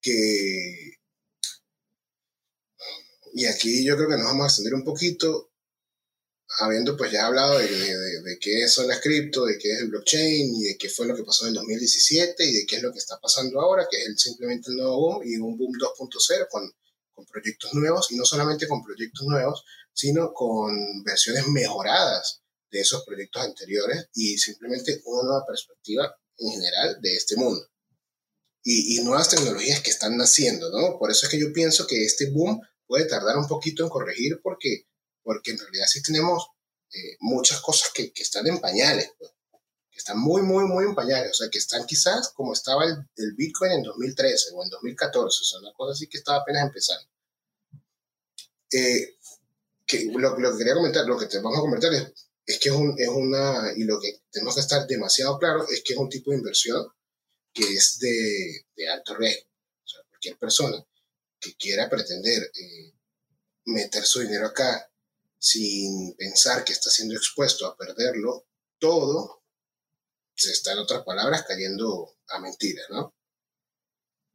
[0.00, 0.98] que,
[3.34, 5.51] y aquí yo creo que nos vamos a extender un poquito,
[6.58, 10.54] habiendo pues ya hablado de, de, qué son las cripto, de qué es el blockchain
[10.54, 12.92] y de qué fue lo que pasó en el 2017 y de qué es lo
[12.92, 16.70] que está pasando ahora, que es simplemente el nuevo boom y un boom 2.0 con,
[17.12, 23.04] con proyectos nuevos y no solamente con proyectos nuevos, sino con versiones mejoradas de esos
[23.04, 27.66] proyectos anteriores y simplemente una nueva perspectiva en general de este mundo.
[28.64, 30.96] Y, nuevas tecnologías que están naciendo, ¿no?
[30.96, 34.38] Por eso es que yo pienso que este boom puede tardar un poquito en corregir
[34.40, 34.86] porque,
[35.22, 36.48] porque en realidad sí tenemos
[36.92, 39.32] eh, muchas cosas que, que, están en pañales, pues,
[39.90, 42.96] que están muy, muy, muy en pañales, o sea, que están quizás como estaba el,
[43.16, 46.64] el Bitcoin en 2013 o en 2014, o sea, una cosa así que estaba apenas
[46.64, 47.06] empezando.
[48.72, 49.16] Eh,
[49.86, 52.12] que, lo, lo, que quería comentar, lo que te vamos a comentar es
[52.46, 55.82] es que es, un, es una, y lo que tenemos que estar demasiado claro es
[55.84, 56.86] que es un tipo de inversión
[57.52, 59.48] que es de, de alto riesgo.
[59.84, 60.84] O sea, cualquier persona
[61.38, 62.92] que quiera pretender eh,
[63.66, 64.90] meter su dinero acá
[65.42, 68.46] sin pensar que está siendo expuesto a perderlo
[68.78, 69.42] todo,
[70.36, 73.12] se está en otras palabras cayendo a mentiras, ¿no?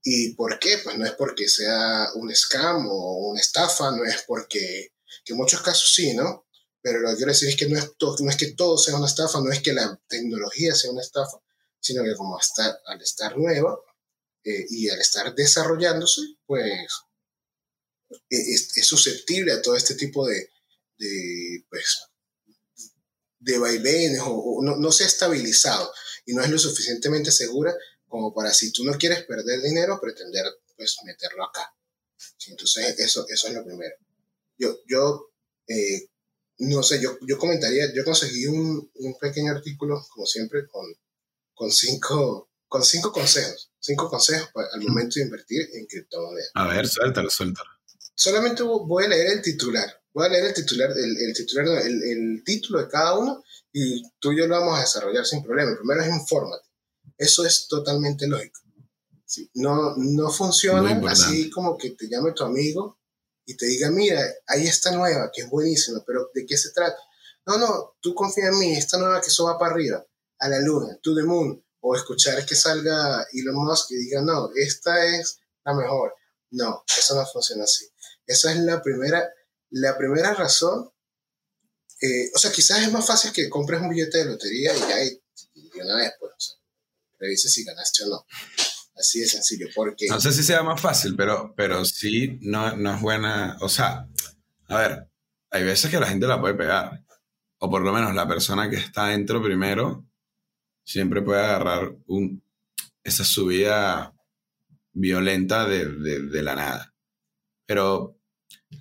[0.04, 0.80] ¿Y por qué?
[0.80, 4.92] Pues no es porque sea un scam o una estafa, no es porque,
[5.24, 6.46] que en muchos casos sí, ¿no?
[6.82, 7.90] Pero lo que quiero decir es que no es,
[8.20, 11.42] no es que todo sea una estafa, no es que la tecnología sea una estafa,
[11.80, 13.80] sino que como está, al estar nueva
[14.44, 16.92] eh, y al estar desarrollándose, pues
[18.30, 20.50] e, es, susceptible a todo este tipo de,
[20.98, 22.08] de, pues,
[23.40, 25.92] de vaivenes o, o no, no se ha estabilizado
[26.26, 27.74] y no es lo suficientemente segura
[28.08, 31.74] como para si tú no quieres perder dinero, pretender pues meterlo acá.
[32.16, 33.96] Sí, entonces eso, eso es lo primero.
[34.58, 35.32] Yo, yo
[35.68, 36.10] eh,
[36.60, 40.86] no sé, yo, yo comentaría, yo conseguí un, un pequeño artículo, como siempre, con,
[41.54, 43.72] con, cinco, con cinco consejos.
[43.80, 46.52] Cinco consejos para, al momento de invertir en criptomonedas.
[46.56, 47.70] A ver, suéltalo, suéltalo.
[48.16, 50.02] Solamente voy a leer el titular.
[50.18, 54.02] Voy a leer el titular, el, el titular, el, el título de cada uno y
[54.18, 55.70] tú y yo lo vamos a desarrollar sin problema.
[55.70, 56.68] El primero es infórmate.
[57.16, 58.60] Eso es totalmente lógico.
[59.28, 62.98] Sí, no, no funciona así como que te llame tu amigo
[63.46, 66.98] y te diga, mira, ahí está nueva, que es buenísima, pero ¿de qué se trata?
[67.46, 70.04] No, no, tú confía en mí, esta nueva que eso va para arriba,
[70.40, 74.50] a la luna, to the moon, o escuchar que salga Elon Musk y diga, no,
[74.56, 76.16] esta es la mejor.
[76.50, 77.86] No, eso no funciona así.
[78.26, 79.30] Esa es la primera,
[79.72, 80.90] la primera razón.
[82.02, 85.04] eh, o sea, quizás es más fácil que compres un billete de lotería y ya,
[85.04, 85.22] y,
[85.82, 86.56] una vez, pues, o sea,
[87.20, 88.26] revises si ganaste o no.
[88.96, 90.08] Así de sencillo, porque...
[90.08, 93.58] No sé si sea más fácil, pero, pero sí no, no es buena.
[93.62, 94.08] O sea,
[94.68, 95.08] a ver,
[95.52, 97.04] hay veces que la gente la puede pegar.
[97.60, 100.04] O por lo menos la persona que está dentro primero
[100.84, 102.44] siempre puede agarrar un,
[103.04, 104.14] esa subida
[104.94, 106.94] violenta de, de- de la nada.
[107.68, 108.17] Pero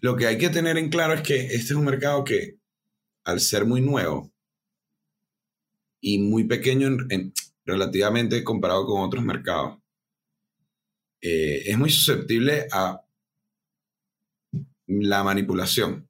[0.01, 2.59] lo que hay que tener en claro es que este es un mercado que,
[3.25, 4.33] al ser muy nuevo
[6.01, 7.33] y muy pequeño en- en-
[7.65, 9.79] relativamente comparado con otros mercados,
[11.21, 13.03] eh, es muy susceptible a
[14.87, 16.09] la manipulación.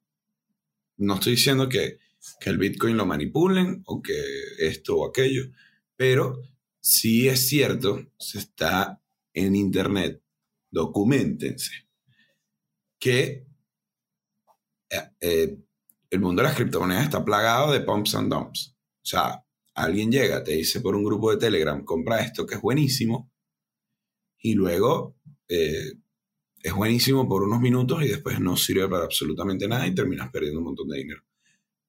[0.97, 1.99] No estoy diciendo que,
[2.39, 4.13] que el Bitcoin lo manipulen o que
[4.59, 5.43] esto o aquello,
[5.95, 6.41] pero
[6.79, 9.01] sí es cierto, se está
[9.33, 10.21] en Internet,
[10.71, 11.71] documentense,
[12.99, 13.46] que
[14.89, 15.57] eh, eh,
[16.09, 18.75] el mundo de las criptomonedas está plagado de pumps and dumps.
[19.03, 22.61] O sea, alguien llega, te dice por un grupo de Telegram, compra esto que es
[22.61, 23.31] buenísimo,
[24.39, 25.15] y luego
[25.47, 25.93] eh,
[26.61, 30.59] es buenísimo por unos minutos y después no sirve para absolutamente nada y terminas perdiendo
[30.59, 31.21] un montón de dinero.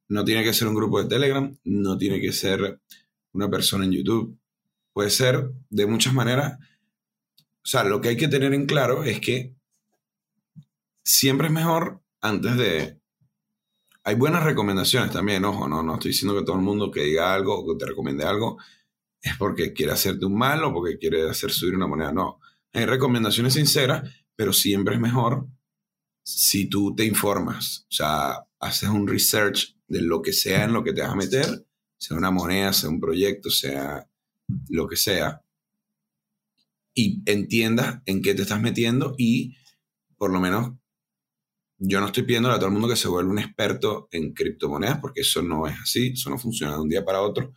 [0.08, 2.80] No tiene que ser un grupo de Telegram, no tiene que ser
[3.32, 4.38] una persona en YouTube,
[4.92, 6.58] puede ser de muchas maneras.
[7.38, 9.54] O sea, lo que hay que tener en claro es que
[11.04, 13.00] siempre es mejor antes de...
[14.04, 17.34] Hay buenas recomendaciones también, ojo, no, no estoy diciendo que todo el mundo que diga
[17.34, 18.56] algo o que te recomiende algo
[19.20, 22.12] es porque quiere hacerte un mal o porque quiere hacer subir una moneda.
[22.12, 22.40] No,
[22.72, 25.46] hay recomendaciones sinceras, pero siempre es mejor
[26.22, 27.86] si tú te informas.
[27.90, 31.16] O sea, haces un research de lo que sea en lo que te vas a
[31.16, 31.66] meter,
[31.98, 34.08] sea una moneda, sea un proyecto, sea
[34.68, 35.42] lo que sea,
[36.94, 39.56] y entiendas en qué te estás metiendo y
[40.16, 40.72] por lo menos
[41.78, 44.98] yo no estoy pidiendo a todo el mundo que se vuelva un experto en criptomonedas,
[44.98, 47.52] porque eso no es así, eso no funciona de un día para otro,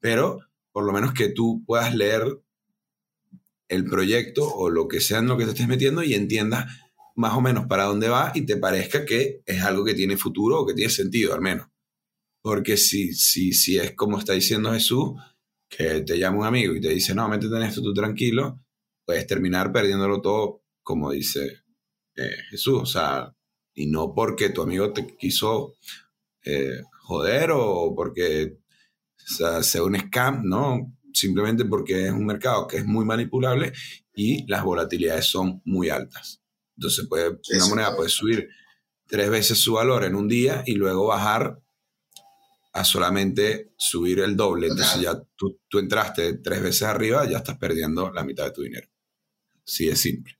[0.00, 0.40] pero
[0.72, 2.40] por lo menos que tú puedas leer
[3.68, 6.66] el proyecto o lo que sea en lo que te estés metiendo y entiendas
[7.14, 10.60] más o menos para dónde va y te parezca que es algo que tiene futuro
[10.60, 11.68] o que tiene sentido al menos.
[12.42, 15.12] Porque si, si, si es como está diciendo Jesús,
[15.68, 18.60] que te llama un amigo y te dice, no, métete en esto tú tranquilo,
[19.06, 21.62] puedes terminar perdiéndolo todo, como dice
[22.16, 22.82] eh, Jesús.
[22.82, 23.33] O sea,
[23.74, 25.76] y no porque tu amigo te quiso
[26.44, 28.58] eh, joder o porque
[29.18, 33.72] o sea, sea un scam, no, simplemente porque es un mercado que es muy manipulable
[34.14, 36.40] y las volatilidades son muy altas.
[36.76, 38.48] Entonces puede, una moneda puede subir
[39.06, 41.60] tres veces su valor en un día y luego bajar
[42.72, 44.66] a solamente subir el doble.
[44.66, 48.62] Entonces ya tú, tú entraste tres veces arriba, ya estás perdiendo la mitad de tu
[48.62, 48.88] dinero.
[49.64, 50.36] Sí, es simple.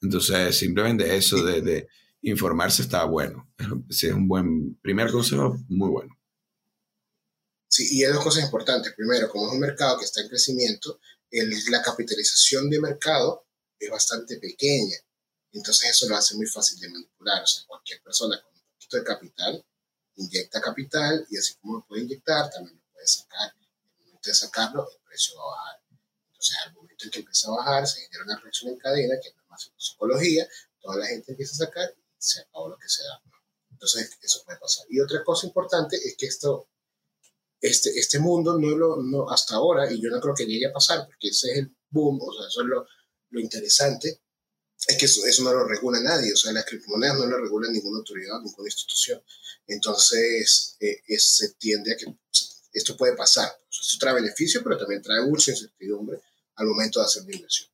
[0.00, 1.88] Entonces, simplemente eso de, de
[2.22, 3.50] informarse está bueno.
[3.88, 6.14] Es, es un buen primer consejo, muy bueno.
[7.68, 8.92] Sí, y hay dos cosas importantes.
[8.94, 11.00] Primero, como es un mercado que está en crecimiento,
[11.30, 13.46] el- la capitalización de mercado
[13.78, 14.96] es bastante pequeña.
[15.52, 17.42] Entonces eso lo hace muy fácil de manipular.
[17.42, 19.64] O sea, cualquier persona con un poquito de capital
[20.16, 23.52] inyecta capital y así como lo puede inyectar, también lo puede sacar.
[23.54, 23.62] En
[24.00, 25.80] el momento de sacarlo, el precio va a bajar.
[26.26, 29.28] Entonces, al momento en que empieza a bajar, se genera una reacción en cadena, que
[29.28, 30.48] es más psicología,
[30.80, 33.22] toda la gente empieza a sacar y se acabó lo que se da.
[33.70, 34.86] Entonces, eso puede pasar.
[34.90, 36.68] Y otra cosa importante es que esto
[37.60, 40.72] este, este mundo no lo, no, hasta ahora, y yo no creo que llegue a
[40.72, 42.86] pasar, porque ese es el boom, o sea, eso es lo,
[43.30, 44.20] lo interesante,
[44.86, 47.70] es que eso, eso no lo regula nadie, o sea, las criptomonedas no lo regula
[47.70, 49.22] ninguna autoridad, ninguna institución.
[49.66, 52.06] Entonces, eh, es- se tiende a que
[52.72, 53.48] esto puede pasar.
[53.68, 56.20] Sea, esto trae beneficio, pero también trae mucha incertidumbre
[56.56, 57.68] al momento de hacer la inversión.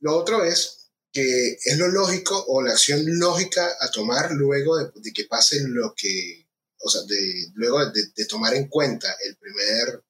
[0.00, 0.77] Lo otro es
[1.12, 5.60] que es lo lógico o la acción lógica a tomar luego de, de que pase
[5.66, 6.48] lo que
[6.80, 10.04] o sea, de, luego de, de tomar en cuenta el primer,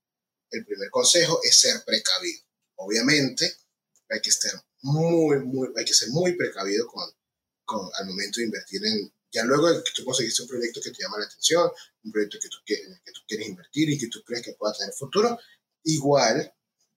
[0.51, 2.43] el primer consejo es ser precavido.
[2.77, 3.57] Obviamente,
[4.09, 7.09] hay que estar muy, muy, hay que ser muy precavido con,
[7.65, 10.91] con, al momento de invertir en, ya luego de que tú conseguiste un proyecto que
[10.91, 11.71] te llama la atención,
[12.05, 14.75] un proyecto que tú, que, que tú quieres invertir y que tú crees que pueda
[14.75, 15.39] tener futuro,
[15.85, 16.53] igual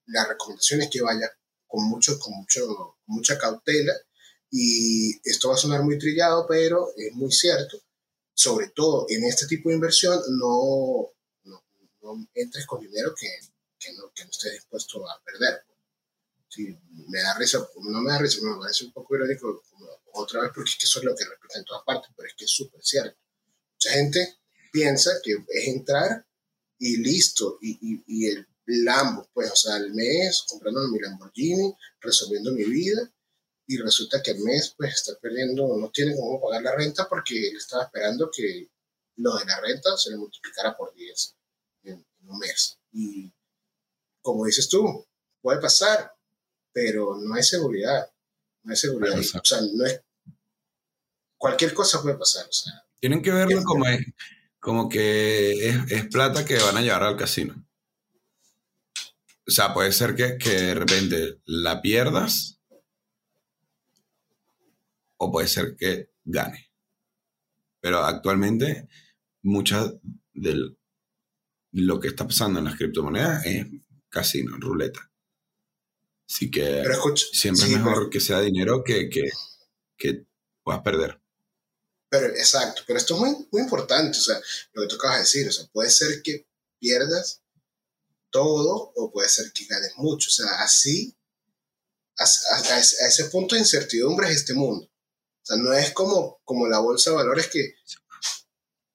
[0.06, 1.30] la recomendación es que vaya
[1.72, 3.94] con, mucho, con, mucho, con mucha cautela
[4.50, 7.78] y esto va a sonar muy trillado, pero es muy cierto.
[8.34, 11.08] Sobre todo en este tipo de inversión, no,
[11.44, 11.64] no,
[12.02, 13.26] no entres con dinero que,
[13.78, 15.62] que, no, que no estés dispuesto a perder.
[16.46, 19.62] Sí, me da risa, no me da risa, me parece un poco irónico
[20.12, 22.34] otra vez porque es que eso es lo que repite en todas partes, pero es
[22.34, 23.18] que es súper cierto.
[23.72, 26.26] Mucha gente piensa que es entrar
[26.78, 31.74] y listo, y, y, y el Lambo, pues, o sea, al mes comprando mi Lamborghini,
[32.00, 33.12] resolviendo mi vida,
[33.66, 37.48] y resulta que al mes, pues, está perdiendo, no tiene cómo pagar la renta porque
[37.48, 38.68] él estaba esperando que
[39.16, 41.36] lo de la renta se le multiplicara por 10
[41.84, 42.78] en, en un mes.
[42.92, 43.32] Y
[44.20, 45.06] como dices tú,
[45.40, 46.14] puede pasar,
[46.72, 48.10] pero no hay seguridad.
[48.62, 49.18] No hay seguridad.
[49.18, 50.00] O sea, no es.
[51.36, 52.46] Cualquier cosa puede pasar.
[52.46, 54.06] O sea, Tienen que verlo como, es,
[54.60, 57.66] como que es, es, plata que van a llevar al casino.
[59.52, 62.58] O sea, puede ser que, que de repente la pierdas
[65.18, 66.72] o puede ser que gane.
[67.78, 68.88] Pero actualmente,
[69.42, 69.92] mucha
[70.32, 70.74] de
[71.72, 73.66] lo que está pasando en las criptomonedas es
[74.08, 75.12] casino, ruleta.
[76.26, 79.28] Así que escucha, siempre sí, es mejor pero, que sea dinero que, que,
[79.98, 80.24] que
[80.62, 81.20] puedas perder.
[82.08, 84.40] pero exacto, pero esto es muy, muy importante, o sea,
[84.72, 86.46] lo que tú acabas de decir, o sea, puede ser que
[86.78, 87.42] pierdas
[88.32, 91.16] todo o puede ser que ganes mucho, o sea, así,
[92.18, 94.86] a, ese punto de incertidumbre es este mundo.
[94.86, 97.76] O sea, no es como, como la bolsa de valores que,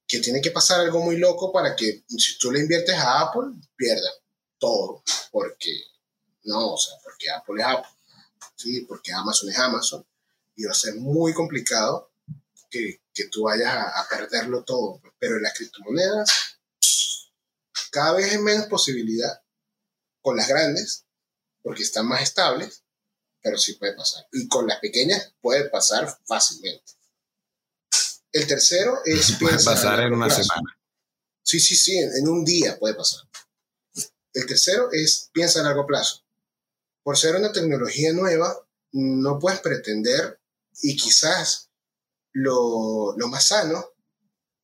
[0.07, 3.53] que tiene que pasar algo muy loco para que si tú le inviertes a Apple,
[3.75, 4.09] pierda
[4.57, 5.71] todo, porque
[6.43, 7.91] no, o sea, porque Apple es Apple,
[8.55, 8.81] ¿sí?
[8.81, 10.05] porque Amazon es Amazon,
[10.55, 12.11] y va a ser muy complicado
[12.69, 15.01] que, que tú vayas a, a, perderlo todo.
[15.19, 16.56] Pero en las criptomonedas,
[17.91, 19.41] cada vez hay menos posibilidad
[20.21, 21.05] con las grandes,
[21.61, 22.83] porque están más estables,
[23.41, 24.27] pero sí puede pasar.
[24.31, 26.93] Y con las pequeñas puede pasar fácilmente.
[28.31, 29.31] El tercero es...
[29.39, 30.43] Puede pasar en una plazo.
[30.43, 30.77] semana.
[31.41, 33.21] Sí, sí, sí, en, en un día puede pasar.
[34.33, 36.27] El tercero es piensa a largo plazo
[37.07, 38.53] por ser una tecnología nueva,
[38.91, 40.41] no puedes pretender,
[40.81, 41.69] y quizás
[42.33, 43.93] lo, lo más sano,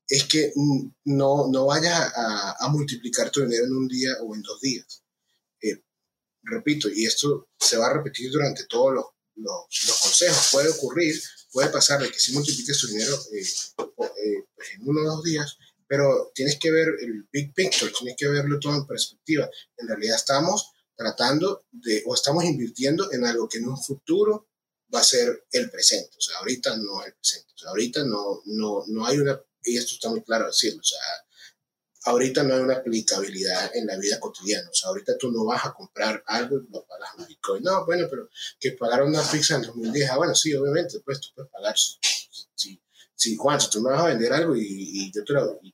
[0.07, 0.51] es que
[1.05, 5.03] no, no vayas a, multiplicar tu dinero en un día o en dos días.
[5.61, 5.81] Eh,
[6.43, 10.49] repito, y esto se va a repetir durante todos los, los, los, consejos.
[10.51, 15.15] Puede ocurrir, puede pasar de que si multipliques tu dinero eh, eh, en uno o
[15.15, 19.49] dos días, pero tienes que ver el big picture, tienes que verlo todo en perspectiva.
[19.77, 24.47] En realidad estamos tratando de, o estamos invirtiendo en algo que en un futuro
[24.93, 26.15] va a ser el presente.
[26.17, 27.53] O sea, ahorita no es el presente.
[27.55, 30.83] O sea, ahorita no, no, no hay una, y esto está muy claro decirlo, o
[30.83, 30.99] sea,
[32.05, 34.69] ahorita no hay una aplicabilidad en la vida cotidiana.
[34.69, 37.63] O sea, ahorita tú no vas a comprar algo y lo pagas en Bitcoin.
[37.63, 41.29] No, bueno, pero que pagar una pizza en 2010, ah, bueno, sí, obviamente, pues tú
[41.35, 41.75] puedes pagar.
[42.55, 42.81] Si,
[43.15, 45.73] si Juan, si tú me vas a vender algo y, y yo te lo, y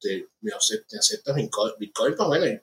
[0.00, 2.60] te, me aceptas Bitcoin, Bitcoin, pues bueno,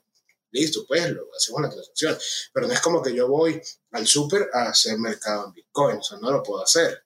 [0.50, 2.16] listo, pues lo hacemos la transacción.
[2.52, 6.02] Pero no es como que yo voy al súper a hacer mercado en Bitcoin, o
[6.02, 7.03] sea, no lo puedo hacer.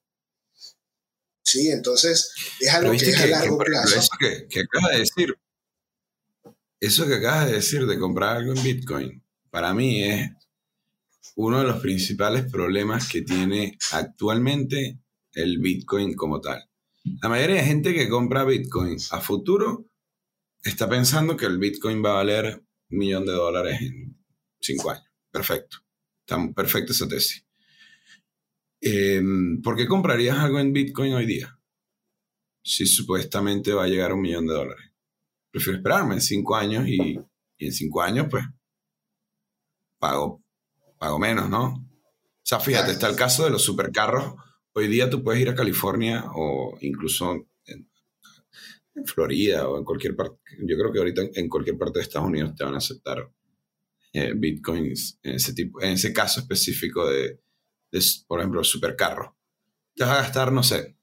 [1.48, 2.30] Sí, entonces
[2.60, 3.98] es algo que, es a largo que, plazo.
[3.98, 5.34] Eso que, que acabas de decir,
[6.78, 10.30] eso que acabas de decir de comprar algo en Bitcoin, para mí es
[11.36, 14.98] uno de los principales problemas que tiene actualmente
[15.32, 16.68] el Bitcoin como tal.
[17.22, 19.88] La mayoría de gente que compra Bitcoin a futuro
[20.62, 24.18] está pensando que el Bitcoin va a valer un millón de dólares en
[24.60, 25.08] cinco años.
[25.30, 25.78] Perfecto.
[26.26, 27.47] Está perfecta esa tesis.
[28.80, 29.20] Eh,
[29.62, 31.58] ¿Por qué comprarías algo en Bitcoin hoy día?
[32.62, 34.84] Si supuestamente va a llegar a un millón de dólares.
[35.50, 37.18] Prefiero esperarme en cinco años y,
[37.58, 38.44] y en cinco años, pues,
[39.98, 40.42] pago,
[40.98, 41.74] pago menos, ¿no?
[41.74, 44.34] O sea, fíjate, está el caso de los supercarros.
[44.72, 47.90] Hoy día tú puedes ir a California o incluso en,
[48.94, 50.38] en Florida o en cualquier parte.
[50.60, 53.28] Yo creo que ahorita en cualquier parte de Estados Unidos te van a aceptar
[54.12, 57.40] eh, bitcoins en ese, tipo, en ese caso específico de,
[57.90, 59.36] de, por ejemplo, supercarro.
[59.94, 60.96] Te vas a gastar, no sé,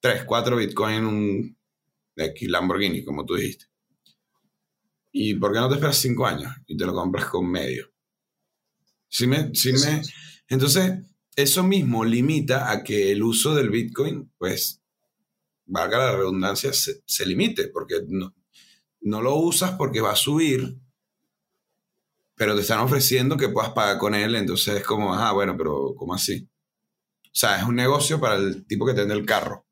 [0.00, 1.58] 3, 4 bitcoins en un
[2.16, 3.66] X Lamborghini, como tú dijiste.
[5.12, 7.92] ¿Y por qué no te esperas 5 años y te lo compras con medio?
[9.08, 10.02] Si me, si me,
[10.48, 10.92] entonces,
[11.34, 14.82] eso mismo limita a que el uso del bitcoin, pues,
[15.66, 18.34] valga la redundancia, se, se limite, porque no,
[19.00, 20.76] no lo usas porque va a subir,
[22.40, 25.92] pero te están ofreciendo que puedas pagar con él, entonces es como, ah, bueno, pero
[25.94, 26.48] ¿cómo así?
[27.22, 29.66] O sea, es un negocio para el tipo que tiene el carro,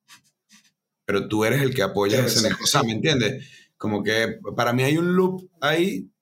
[1.07, 3.49] pero tú eres el que apoya ese negocio, o sea, ¿me entiendes?
[3.79, 6.13] Como que para mí hay un loop ahí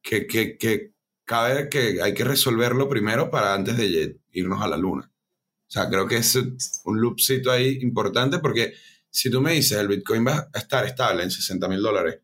[0.00, 0.92] que, que, que
[1.24, 5.10] cabe que hay que resolverlo primero para antes de irnos a la luna.
[5.12, 6.38] O sea, creo que es
[6.84, 8.74] un loopcito ahí importante porque
[9.10, 12.20] si tú me dices el Bitcoin va a estar estable en 60 mil dólares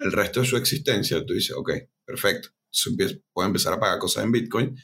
[0.00, 1.70] el resto de su existencia, tú dices, ok,
[2.04, 2.48] perfecto.
[3.32, 4.76] Puede empezar a pagar cosas en Bitcoin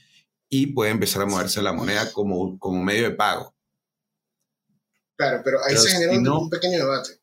[0.48, 3.54] y puede empezar a moverse la moneda como, como medio de pago.
[5.16, 7.20] Claro, pero ahí se genera un, pequeño debate.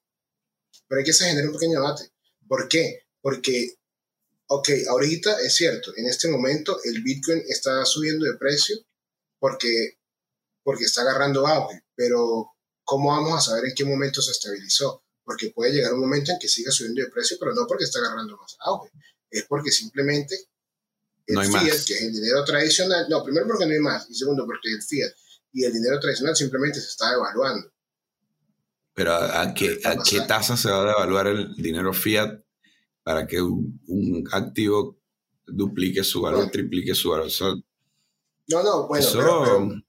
[0.87, 2.11] Pero hay que se genera un pequeño debate.
[2.47, 3.07] ¿Por qué?
[3.21, 3.75] Porque,
[4.47, 8.77] ok, ahorita es cierto, en este momento el Bitcoin está subiendo de precio
[9.39, 9.97] porque,
[10.61, 12.51] porque está agarrando auge, pero
[12.83, 15.03] ¿cómo vamos a saber en qué momento se estabilizó?
[15.23, 17.99] Porque puede llegar un momento en que siga subiendo de precio, pero no porque está
[17.99, 18.91] agarrando más auge,
[19.31, 20.35] es porque simplemente
[21.27, 24.45] el fiat, que es el dinero tradicional, no, primero porque no hay más, y segundo
[24.45, 25.11] porque el fiat
[25.53, 27.71] y el dinero tradicional simplemente se está devaluando.
[28.93, 32.39] Pero ¿a, qué, a qué tasa se va a devaluar el dinero fiat
[33.03, 34.99] para que un, activo
[35.45, 37.29] duplique su valor, triplique su valor?
[38.47, 39.83] no, no, bueno, pero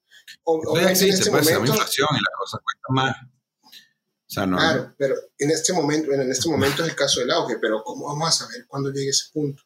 [0.45, 3.17] Obviamente en este momento, inflación y las cosas cuestan más.
[3.63, 7.31] O sea, no, claro, pero en este momento, en este momento es el caso del
[7.31, 9.63] auge, pero ¿cómo vamos a saber cuándo llegue ese punto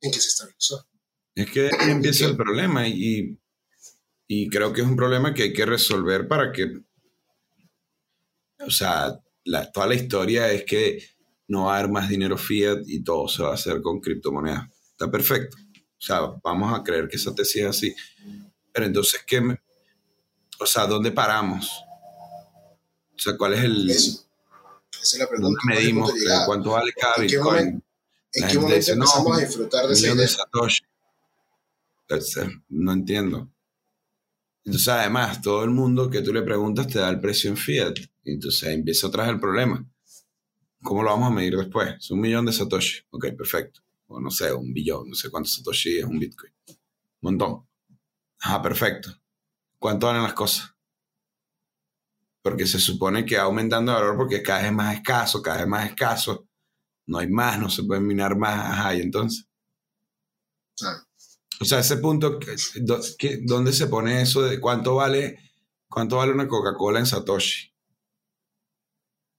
[0.00, 0.86] en que se estabilizó?
[1.34, 3.38] Es que empieza el problema y,
[4.28, 6.80] y creo que es un problema que hay que resolver para que,
[8.60, 11.02] o sea, la, toda la historia es que
[11.48, 14.68] no va a haber más dinero fiat y todo se va a hacer con criptomonedas.
[14.90, 15.56] Está perfecto.
[15.76, 17.94] O sea, vamos a creer que esa tesis es así.
[18.72, 19.40] Pero entonces, ¿qué
[20.60, 21.68] o sea, ¿dónde paramos?
[23.14, 23.90] O sea, ¿cuál es el...
[23.90, 24.26] Esa
[25.02, 25.60] es la pregunta.
[25.62, 26.12] ¿Dónde medimos?
[26.46, 27.83] ¿Cuánto vale cada ¿En Bitcoin?
[28.34, 30.28] ¿En qué momento empezamos a disfrutar de esa idea?
[30.28, 30.84] Satoshi.
[32.68, 33.50] No entiendo.
[34.64, 37.94] Entonces, además, todo el mundo que tú le preguntas te da el precio en fiat.
[38.24, 39.86] Entonces empieza otra vez el problema.
[40.82, 41.94] ¿Cómo lo vamos a medir después?
[41.98, 43.02] Es un millón de Satoshi.
[43.10, 43.80] Ok, perfecto.
[44.06, 46.52] O no sé, un billón, no sé cuántos Satoshi es un Bitcoin.
[46.68, 46.76] Un
[47.20, 47.66] montón.
[48.42, 49.10] Ah, perfecto.
[49.78, 50.74] ¿Cuánto valen las cosas?
[52.42, 55.58] Porque se supone que va aumentando el valor porque cada vez es más escaso, cada
[55.58, 56.46] vez más escaso.
[57.06, 58.72] No hay más, no se pueden minar más.
[58.72, 59.46] Ajá, y entonces.
[61.60, 62.38] O sea, ese punto,
[63.42, 65.38] ¿dónde se pone eso de cuánto vale,
[65.88, 67.72] cuánto vale una Coca-Cola en Satoshi?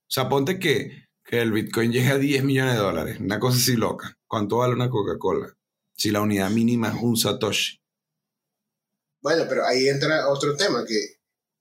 [0.08, 3.58] O sea, ponte que, que el Bitcoin llegue a 10 millones de dólares, una cosa
[3.58, 4.16] así loca.
[4.26, 5.54] ¿Cuánto vale una Coca-Cola?
[5.94, 7.80] Si la unidad mínima es un Satoshi.
[9.20, 11.16] Bueno, pero ahí entra otro tema, que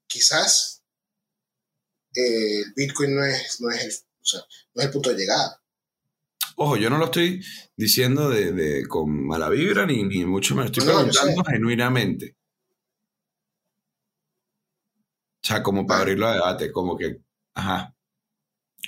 [0.08, 0.84] quizás
[2.16, 4.42] eh, el Bitcoin no es, no, es el, o sea,
[4.74, 5.62] no es el punto de llegada.
[6.56, 7.44] Ojo, yo no lo estoy
[7.76, 12.38] diciendo de, de con mala vibra, ni, ni mucho me estoy preguntando genuinamente.
[15.44, 17.22] O sea, como para abrirlo a debate, como que,
[17.54, 17.94] ajá.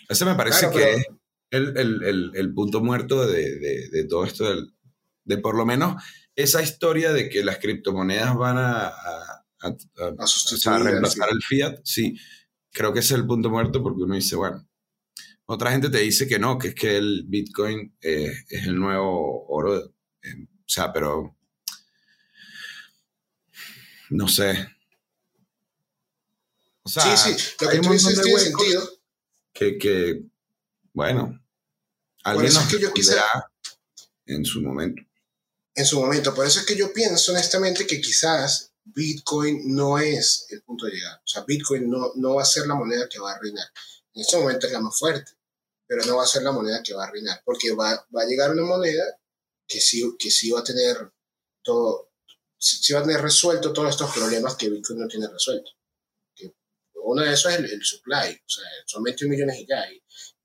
[0.10, 1.08] Ese me parece que es
[1.52, 4.74] el, el, el, el, punto muerto de, de, de todo esto, del,
[5.26, 6.02] de por lo menos
[6.36, 12.18] esa historia de que las criptomonedas van a, a, a, reemplazar el fiat, sí,
[12.72, 14.67] creo que ese es el punto muerto porque uno dice, bueno,
[15.48, 19.46] otra gente te dice que no, que es que el Bitcoin eh, es el nuevo
[19.48, 19.94] oro.
[20.22, 21.36] Eh, o sea, pero
[24.10, 24.68] no sé.
[26.84, 28.90] O sea, sí, sí, lo que tú dices tiene sentido.
[29.52, 30.22] Que, que,
[30.94, 31.44] bueno,
[32.24, 32.92] alguien nos que yo
[34.28, 35.02] en su momento
[35.78, 36.34] en su momento.
[36.34, 40.94] Por eso es que yo pienso honestamente que quizás Bitcoin no es el punto de
[40.94, 41.22] llegada.
[41.24, 43.68] O sea, Bitcoin no, no va a ser la moneda que va a reinar.
[44.14, 45.32] En este momento es la más fuerte,
[45.88, 48.26] pero no va a ser la moneda que va a reinar, porque va, va a
[48.26, 49.04] llegar una moneda
[49.68, 51.12] que sí, que sí va a tener
[51.64, 52.12] todo,
[52.58, 55.72] sí, va a tener resuelto todos estos problemas que Bitcoin no tiene resuelto.
[56.94, 60.02] uno de esos es el, supply, o sea, son 21 millones y ya, y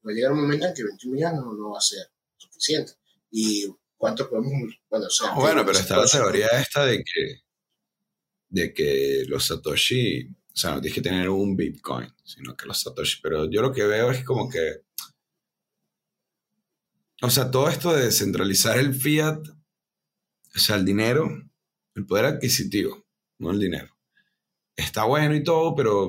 [0.07, 2.95] va a llegar un momento en que 21 millones no, no va a ser suficiente.
[3.30, 3.66] Y
[3.97, 4.53] cuánto podemos...
[4.88, 7.43] Bueno, bueno pero está la teoría esta de que,
[8.49, 12.80] de que los Satoshi, o sea, no tienes que tener un Bitcoin, sino que los
[12.80, 14.82] Satoshi, pero yo lo que veo es como que,
[17.23, 19.47] o sea, todo esto de descentralizar el fiat,
[20.55, 21.31] o sea, el dinero,
[21.95, 23.07] el poder adquisitivo,
[23.39, 23.97] no el dinero,
[24.77, 26.09] está bueno y todo, pero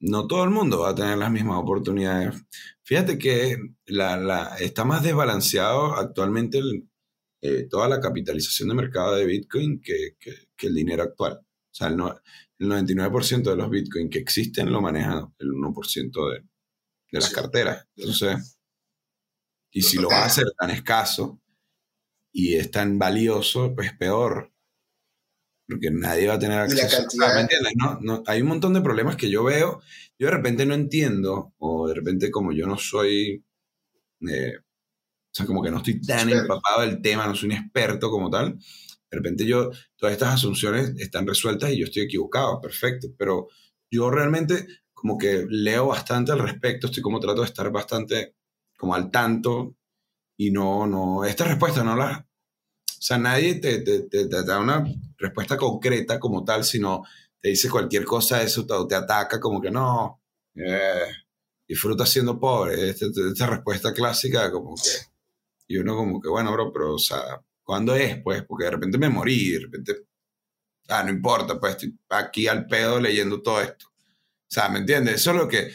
[0.00, 2.34] no todo el mundo va a tener las mismas oportunidades.
[2.82, 6.88] Fíjate que la, la, está más desbalanceado actualmente el,
[7.42, 11.40] eh, toda la capitalización de mercado de Bitcoin que, que, el dinero actual.
[11.42, 12.18] O sea, el, no,
[12.58, 16.48] el 99% de los Bitcoin que existen lo maneja el 1% de, de
[17.10, 17.86] las carteras.
[17.96, 18.53] Entonces,
[19.74, 21.40] Y si lo vas a hacer tan escaso
[22.32, 24.52] y es tan valioso, pues peor.
[25.68, 26.98] Porque nadie va a tener Y la acceso.
[27.02, 27.72] cantidad- Ah, ¿Me entiendes?
[27.76, 29.80] No, no, hay un montón de problemas que yo veo.
[30.18, 33.44] Yo de repente no entiendo, o de repente como yo no soy,
[34.28, 38.10] eh, o sea, como que no estoy tan empapado del tema, no soy un experto
[38.10, 38.54] como tal.
[38.56, 43.08] De repente yo, todas estas asunciones están resueltas y yo estoy equivocado, perfecto.
[43.18, 43.48] Pero
[43.90, 48.36] yo realmente como que leo bastante al respecto, estoy como trato de estar bastante
[48.84, 49.74] como al tanto
[50.36, 52.26] y no, no, esta respuesta no la,
[52.86, 54.84] o sea, nadie te, te- te- da una
[55.16, 57.02] respuesta concreta como tal, sino
[57.40, 60.20] te dice cualquier cosa, eso te, ataca como que no,
[60.54, 61.06] eh,
[61.66, 64.90] disfruta siendo pobre, esta, esta respuesta clásica como que,
[65.66, 68.20] y uno como que, bueno, bro, pero, o sea, ¿cuándo es?
[68.22, 70.06] Pues, porque de repente me morí, de repente,
[70.88, 73.86] ah, no importa, pues estoy aquí al pedo leyendo todo esto.
[73.86, 75.14] O sea, ¿me entiendes?
[75.14, 75.70] Eso es lo que,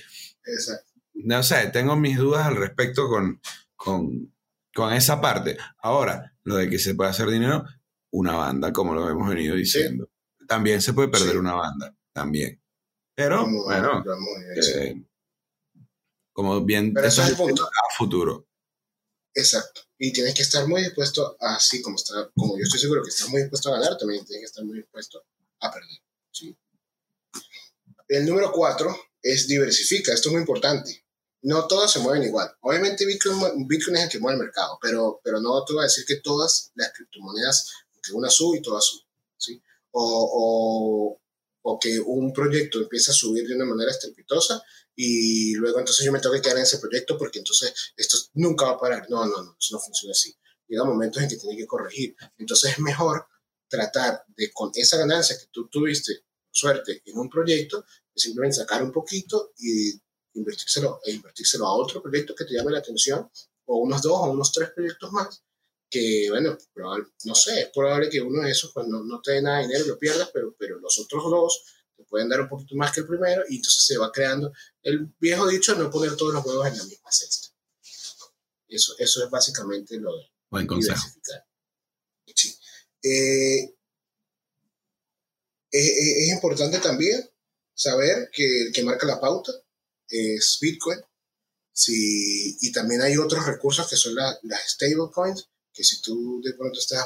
[0.45, 0.88] Exacto.
[1.23, 3.41] No sé, tengo mis dudas al respecto con,
[3.75, 4.33] con,
[4.73, 5.57] con esa parte.
[5.79, 7.63] Ahora, lo de que se puede hacer dinero,
[8.11, 10.09] una banda, como lo hemos venido diciendo.
[10.47, 11.37] También se puede perder Sí.
[11.37, 12.61] una banda, también.
[13.15, 14.43] Pero, Como- bueno, muy
[14.75, 15.03] eh,
[16.33, 17.51] como bien Pero estás es el punto.
[17.53, 18.47] diciendo, a futuro.
[19.33, 19.81] Exacto.
[19.97, 23.29] Y tienes que estar muy dispuesto, así como está, como yo estoy seguro que estás
[23.29, 25.23] muy dispuesto a ganar, también tienes que estar muy dispuesto
[25.59, 25.99] a perder.
[26.31, 26.57] ¿sí?
[28.07, 30.13] El número cuatro es diversifica.
[30.13, 31.05] Esto es muy importante.
[31.41, 32.51] No todas se mueven igual.
[32.61, 35.83] Obviamente Bitcoin, Bitcoin es el que mueve el mercado, pero, pero no te voy a
[35.83, 37.71] decir que todas las criptomonedas,
[38.03, 39.05] que una sube y todas suben.
[39.37, 39.61] ¿sí?
[39.91, 41.17] O,
[41.61, 44.61] o, que un proyecto empieza a subir de una manera estrepitosa
[44.95, 48.65] y luego entonces yo me tengo que quedar en ese proyecto porque entonces esto nunca
[48.65, 49.09] va a parar.
[49.09, 50.35] No, no, no, eso no funciona así.
[50.67, 52.15] Llega momentos en que tiene que corregir.
[52.37, 53.25] Entonces es mejor
[53.69, 58.91] tratar de con esa ganancia que tú tuviste, suerte, en un proyecto, simplemente sacar un
[58.91, 59.93] poquito y
[60.39, 63.29] invertírselo, e invertírselo a otro proyecto que te llame la atención,
[63.65, 65.43] o unos dos o unos tres proyectos más,
[65.89, 69.33] que bueno, probable- no sé, es probable que uno de esos pues, no, no te
[69.33, 71.63] dé nada de dinero y lo pierdas, pero, pero los otros dos
[71.95, 74.51] te pueden dar un poquito más que el primero y entonces se va creando
[74.83, 77.49] el viejo dicho no poner todos los huevos en la misma cesta.
[78.67, 81.43] Eso, eso es básicamente lo de Buen diversificar.
[82.35, 82.55] Sí.
[83.03, 83.75] Eh,
[85.71, 87.27] es, es- es importante también
[87.73, 89.51] saber que el que marca la pauta
[90.09, 90.99] es Bitcoin.
[91.71, 96.53] Sí, y también hay otros recursos que son la- las stablecoins, que si tú de
[96.53, 97.05] pronto estás,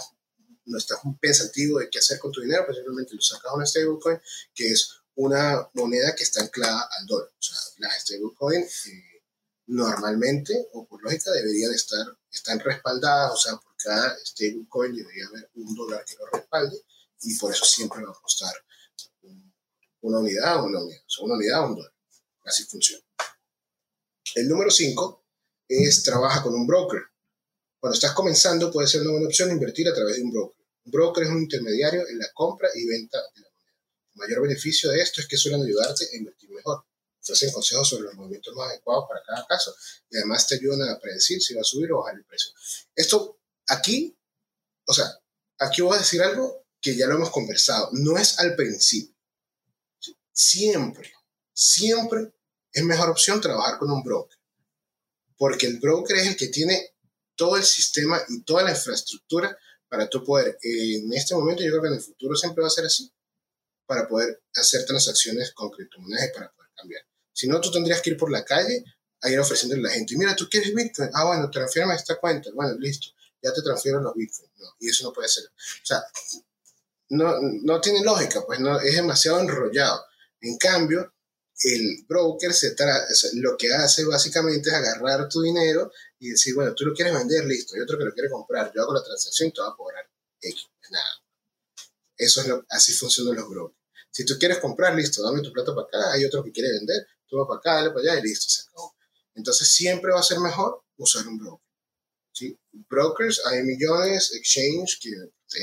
[0.66, 3.66] no estás pensativo de qué hacer con tu dinero, pues simplemente lo sacas a una
[3.66, 4.20] stablecoin,
[4.56, 7.30] que es una moneda que está anclada al dólar.
[7.30, 9.24] O sea, las stablecoins eh,
[9.68, 15.50] normalmente, o por lógica, deberían estar, están respaldadas, o sea, por cada stablecoin debería haber
[15.56, 16.78] un dólar que lo respalde,
[17.22, 18.54] y por eso siempre va a costar
[19.24, 19.54] un-
[20.02, 21.93] una unidad o una unidad, o sea, una unidad o un dólar.
[22.44, 23.04] Así funciona.
[24.36, 25.24] El número 5
[25.68, 27.02] es trabaja con un broker.
[27.80, 30.66] Cuando estás comenzando puede ser una buena opción invertir a través de un broker.
[30.86, 33.78] Un broker es un intermediario en la compra y venta de la moneda.
[34.14, 36.86] El mayor beneficio de esto es que suelen ayudarte a invertir mejor.
[37.22, 39.74] Ofrecen consejos sobre los movimientos más adecuados para cada caso
[40.10, 42.52] y además te ayudan a predecir si va a subir o bajar el precio.
[42.96, 44.18] Esto aquí,
[44.86, 45.10] o sea,
[45.60, 47.90] aquí voy a decir algo que ya lo hemos conversado.
[47.94, 49.16] No es al principio.
[50.34, 51.14] Siempre,
[51.54, 52.34] siempre
[52.72, 54.38] es mejor opción trabajar con un broker.
[55.38, 56.94] Porque el broker es el que tiene
[57.36, 61.84] todo el sistema y toda la infraestructura para tú poder, en este momento yo creo
[61.84, 63.14] que en el futuro siempre va a ser así,
[63.86, 67.02] para poder hacer transacciones con criptomonedas y para poder cambiar.
[67.32, 68.84] Si no, tú tendrías que ir por la calle
[69.22, 72.50] a ir ofreciéndole a la gente, mira, tú quieres Bitcoin, ah, bueno, transfiérame esta cuenta,
[72.56, 73.10] bueno, listo,
[73.42, 75.46] ya te transfiero los Bitcoin, no, y eso no puede ser.
[75.46, 76.04] O sea,
[77.10, 80.04] no, no tiene lógica, pues no, es demasiado enrollado.
[80.42, 81.13] En cambio,
[81.64, 86.74] el broker se tra- lo que hace básicamente es agarrar tu dinero y decir, bueno,
[86.76, 89.50] tú lo quieres vender, listo, hay otro que lo quiere comprar, yo hago la transacción
[89.50, 90.10] y te va a cobrar
[90.42, 91.06] X, nada.
[92.18, 93.80] Eso es así funcionan los brokers.
[94.12, 97.08] Si tú quieres comprar, listo, dame tu plata para acá, hay otro que quiere vender,
[97.28, 98.96] tú vas para acá, dale para allá y listo, se acabó.
[99.36, 101.66] Entonces siempre va a ser mejor usar un broker.
[102.32, 102.58] ¿sí?
[102.72, 105.10] Brokers, hay millones, exchange, que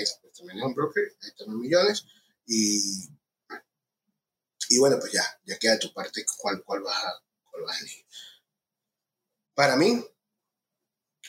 [0.00, 2.04] es- también es un broker, hay también millones,
[2.46, 3.08] y,
[4.70, 7.12] y bueno, pues ya, ya queda de tu parte cuál, cuál, vas a,
[7.50, 8.06] cuál vas a elegir.
[9.52, 10.02] Para mí,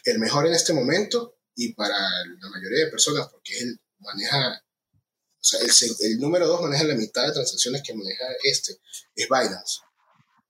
[0.06, 4.64] el mejor en este momento, y para la mayoría de personas, porque él maneja,
[4.94, 5.72] o sea, el,
[6.02, 8.80] el número dos maneja la mitad de transacciones que maneja este,
[9.16, 9.80] es Binance.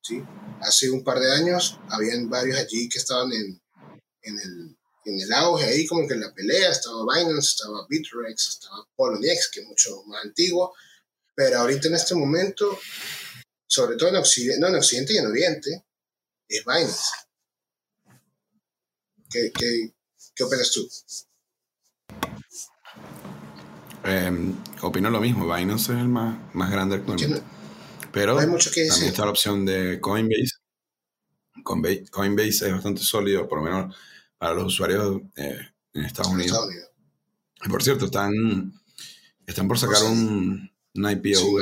[0.01, 0.21] ¿sí?
[0.59, 3.61] Hace un par de años, habían varios allí que estaban en,
[4.23, 8.49] en el, en el auge ahí, como que en la pelea, estaba Binance, estaba Bitrex,
[8.49, 10.75] estaba Poloniex, que es mucho más antiguo,
[11.33, 12.79] pero ahorita en este momento,
[13.67, 15.85] sobre todo en Occidente, no, en Occidente y en Oriente,
[16.47, 17.03] es Binance.
[19.29, 19.93] ¿Qué, qué,
[20.35, 20.89] qué opinas tú?
[24.03, 27.41] Eh, opino lo mismo, Binance es el más, más grande actualmente.
[28.11, 30.55] Pero no hay mucho que también está la opción de Coinbase.
[31.63, 32.05] Coinbase.
[32.09, 33.95] Coinbase es bastante sólido, por lo menos
[34.37, 35.59] para los usuarios eh,
[35.93, 36.51] en Estados Unidos.
[36.51, 36.89] Estados Unidos.
[37.63, 38.33] Y por cierto, están,
[39.45, 41.55] están por sacar un, un IPO Sí,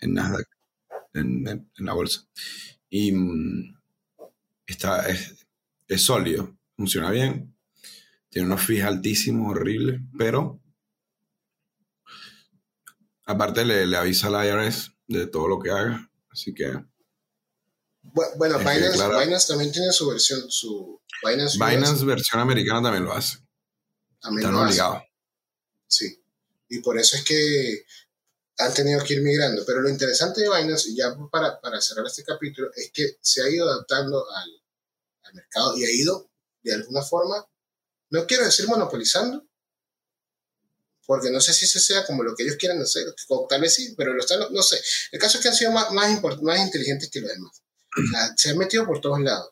[0.00, 0.46] en, Nasdaq,
[1.14, 2.26] en, la bolsa.
[2.90, 3.78] Y mm,
[4.66, 5.46] está, es,
[5.88, 7.54] es sólido, funciona bien,
[8.28, 10.60] tiene unos fees altísimos, horribles, pero
[13.24, 16.72] aparte le, le avisa al IRS de todo lo que haga, así que
[18.02, 19.18] Bu- Bueno, Binance, claro.
[19.18, 23.38] Binance también tiene su versión, su Binance, versión americana también lo hace,
[24.20, 25.02] también están lo obligados.
[25.88, 26.22] Sí.
[26.68, 27.84] Y por eso es que
[28.58, 29.64] han tenido que ir migrando.
[29.66, 33.42] Pero lo interesante de Binance, y ya para, para cerrar este capítulo, es que se
[33.42, 34.50] ha ido adaptando al,
[35.22, 36.30] al mercado y ha ido,
[36.62, 37.46] de alguna forma,
[38.10, 39.46] no quiero decir monopolizando,
[41.06, 43.74] porque no sé si ese sea como lo que ellos quieren hacer, o tal vez
[43.74, 44.80] sí, pero lo están, no sé.
[45.12, 47.62] El caso es que han sido más, más, más inteligentes que los demás.
[48.36, 49.50] Se han metido por todos lados.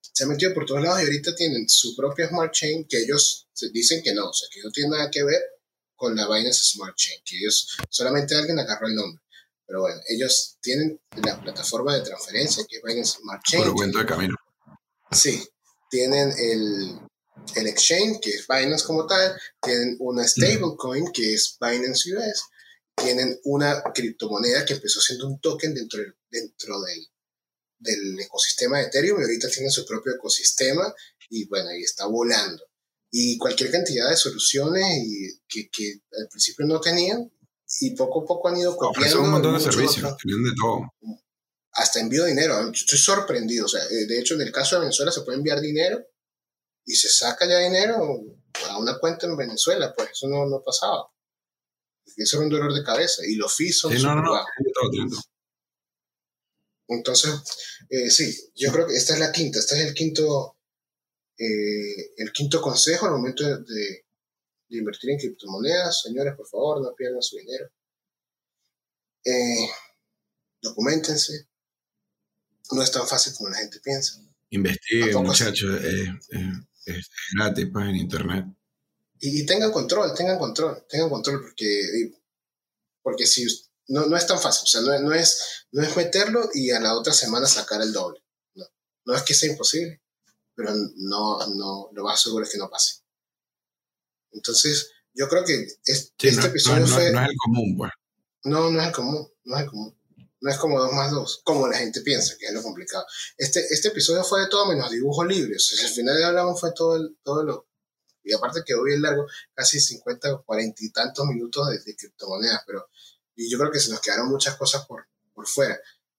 [0.00, 3.48] Se han metido por todos lados y ahorita tienen su propia Smart Chain que ellos
[3.52, 5.42] se dicen que no, o sea, que no tiene nada que ver
[6.04, 9.22] con la Binance Smart Chain, que ellos, solamente alguien agarró el nombre.
[9.66, 13.62] Pero bueno, ellos tienen la plataforma de transferencia que es Binance Smart Chain.
[13.62, 14.34] Por el cuento de camino.
[15.10, 15.42] Sí,
[15.88, 16.98] tienen el,
[17.56, 22.42] el exchange, que es Binance como tal, tienen una stablecoin, que es Binance US,
[22.94, 27.08] tienen una criptomoneda que empezó siendo un token dentro del, dentro del,
[27.78, 30.94] del ecosistema de Ethereum y ahorita tiene su propio ecosistema
[31.30, 32.62] y bueno, ahí está volando.
[33.16, 37.30] Y cualquier cantidad de soluciones y que, que al principio no tenían
[37.80, 39.22] y poco a poco han ido copiando.
[39.22, 40.80] un montón de servicios, tienen de todo.
[41.72, 42.70] hasta envío de dinero.
[42.70, 43.66] Estoy sorprendido.
[43.66, 46.04] O sea, eh, de hecho, en el caso de Venezuela se puede enviar dinero
[46.84, 47.96] y se saca ya dinero
[48.68, 49.92] a una cuenta en Venezuela.
[49.96, 51.08] Pues eso no, no pasaba.
[52.16, 53.22] Eso era un dolor de cabeza.
[53.26, 55.22] Y los fees son Sí, no, no, no, todo.
[56.86, 57.32] Entonces,
[57.88, 59.58] eh, sí, yo creo que esta es la quinta.
[59.58, 60.53] Este es el quinto,
[61.38, 64.04] eh, el quinto consejo al momento de, de-
[64.68, 66.02] de invertir en criptomonedas.
[66.02, 67.68] Señores, por favor, no pierdan su dinero.
[69.24, 69.68] Eh,
[70.60, 71.48] documentense.
[72.72, 74.20] No es tan fácil como la gente piensa.
[74.50, 76.08] Investiguen, Tampoco es- muchachos, es,
[76.86, 78.44] es- gratis pues, en internet.
[79.20, 82.12] Y, y tengan control, tengan control, tengan control, porque,
[83.02, 83.46] porque si
[83.88, 86.80] no, no es tan fácil, o sea, no, no es, no es meterlo y a
[86.80, 88.22] la otra semana sacar el doble.
[88.54, 88.64] No,
[89.06, 90.02] no es que sea imposible,
[90.54, 93.00] pero no, no, lo más seguro es que no pase.
[94.32, 97.12] Entonces, yo creo que es- Sí, este no, episodio no- no- fue...
[97.12, 97.92] no es el común, pues.
[98.44, 99.98] No, no es el común, no es el común.
[100.40, 103.06] No es como dos más dos, como la gente piensa, que es lo complicado.
[103.38, 105.56] Este, este episodio fue de todo menos dibujo libre.
[105.56, 107.66] O sea, al final hablamos fue todo, el, todo lo...
[108.22, 112.62] Y aparte quedó bien largo, casi 50 o 40 y tantos minutos de, de criptomonedas,
[112.66, 112.88] pero
[113.36, 115.78] y yo creo que se nos quedaron muchas cosas por, por fuera.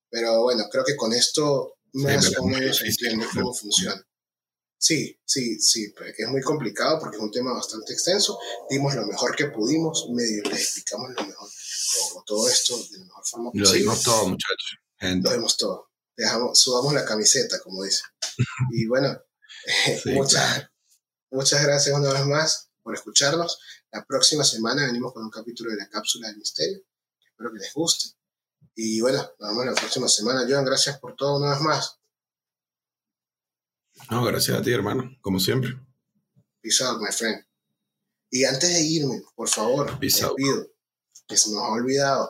[0.09, 4.03] Pero bueno, creo que con esto más pero o menos pero- cómo funciona.
[4.85, 8.37] Sí, sí, sí, pues, es muy complicado porque es un tema bastante extenso.
[8.69, 12.99] Dimos lo mejor que pudimos, medio le explicamos lo mejor, o, o todo esto de
[12.99, 13.79] la mejor forma Lo posible.
[13.79, 14.77] dimos todo, muchachos.
[15.23, 15.89] Lo dimos todo.
[16.15, 18.03] Dejamos, subamos la camiseta, como dice.
[18.73, 19.19] Y bueno,
[20.03, 20.69] Sí, muchas, claro.
[21.31, 23.57] muchas gracias una vez más por escucharnos.
[23.91, 26.79] La próxima semana venimos con un capítulo de la cápsula del misterio.
[27.27, 28.09] Espero que les guste.
[28.75, 30.45] Y bueno, nos vemos la próxima semana.
[30.47, 31.97] Joan, gracias por todo una vez más.
[34.09, 35.71] No, gracias a ti, hermano, como siempre.
[36.61, 37.43] Peace out, my friend.
[38.29, 40.35] Y antes de irme, por favor, les out.
[40.35, 40.67] pido
[41.27, 42.29] que se nos ha olvidado,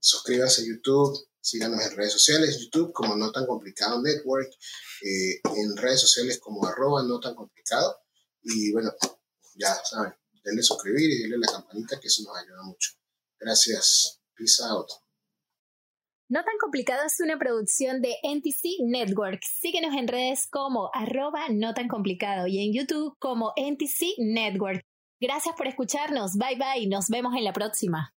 [0.00, 4.50] suscríbanse a YouTube, síganos en redes sociales, YouTube como No Tan Complicado Network,
[5.02, 7.96] eh, en redes sociales como arroba No Tan Complicado.
[8.42, 8.92] Y bueno,
[9.54, 12.92] ya saben, denle suscribir y denle la campanita que eso nos ayuda mucho.
[13.38, 14.20] Gracias.
[14.34, 14.88] Peace out.
[16.32, 19.42] No tan complicado es una producción de NTC Network.
[19.42, 24.82] Síguenos en redes como arroba no tan complicado y en YouTube como NTC Network.
[25.20, 26.38] Gracias por escucharnos.
[26.38, 26.88] Bye bye.
[26.88, 28.14] Nos vemos en la próxima.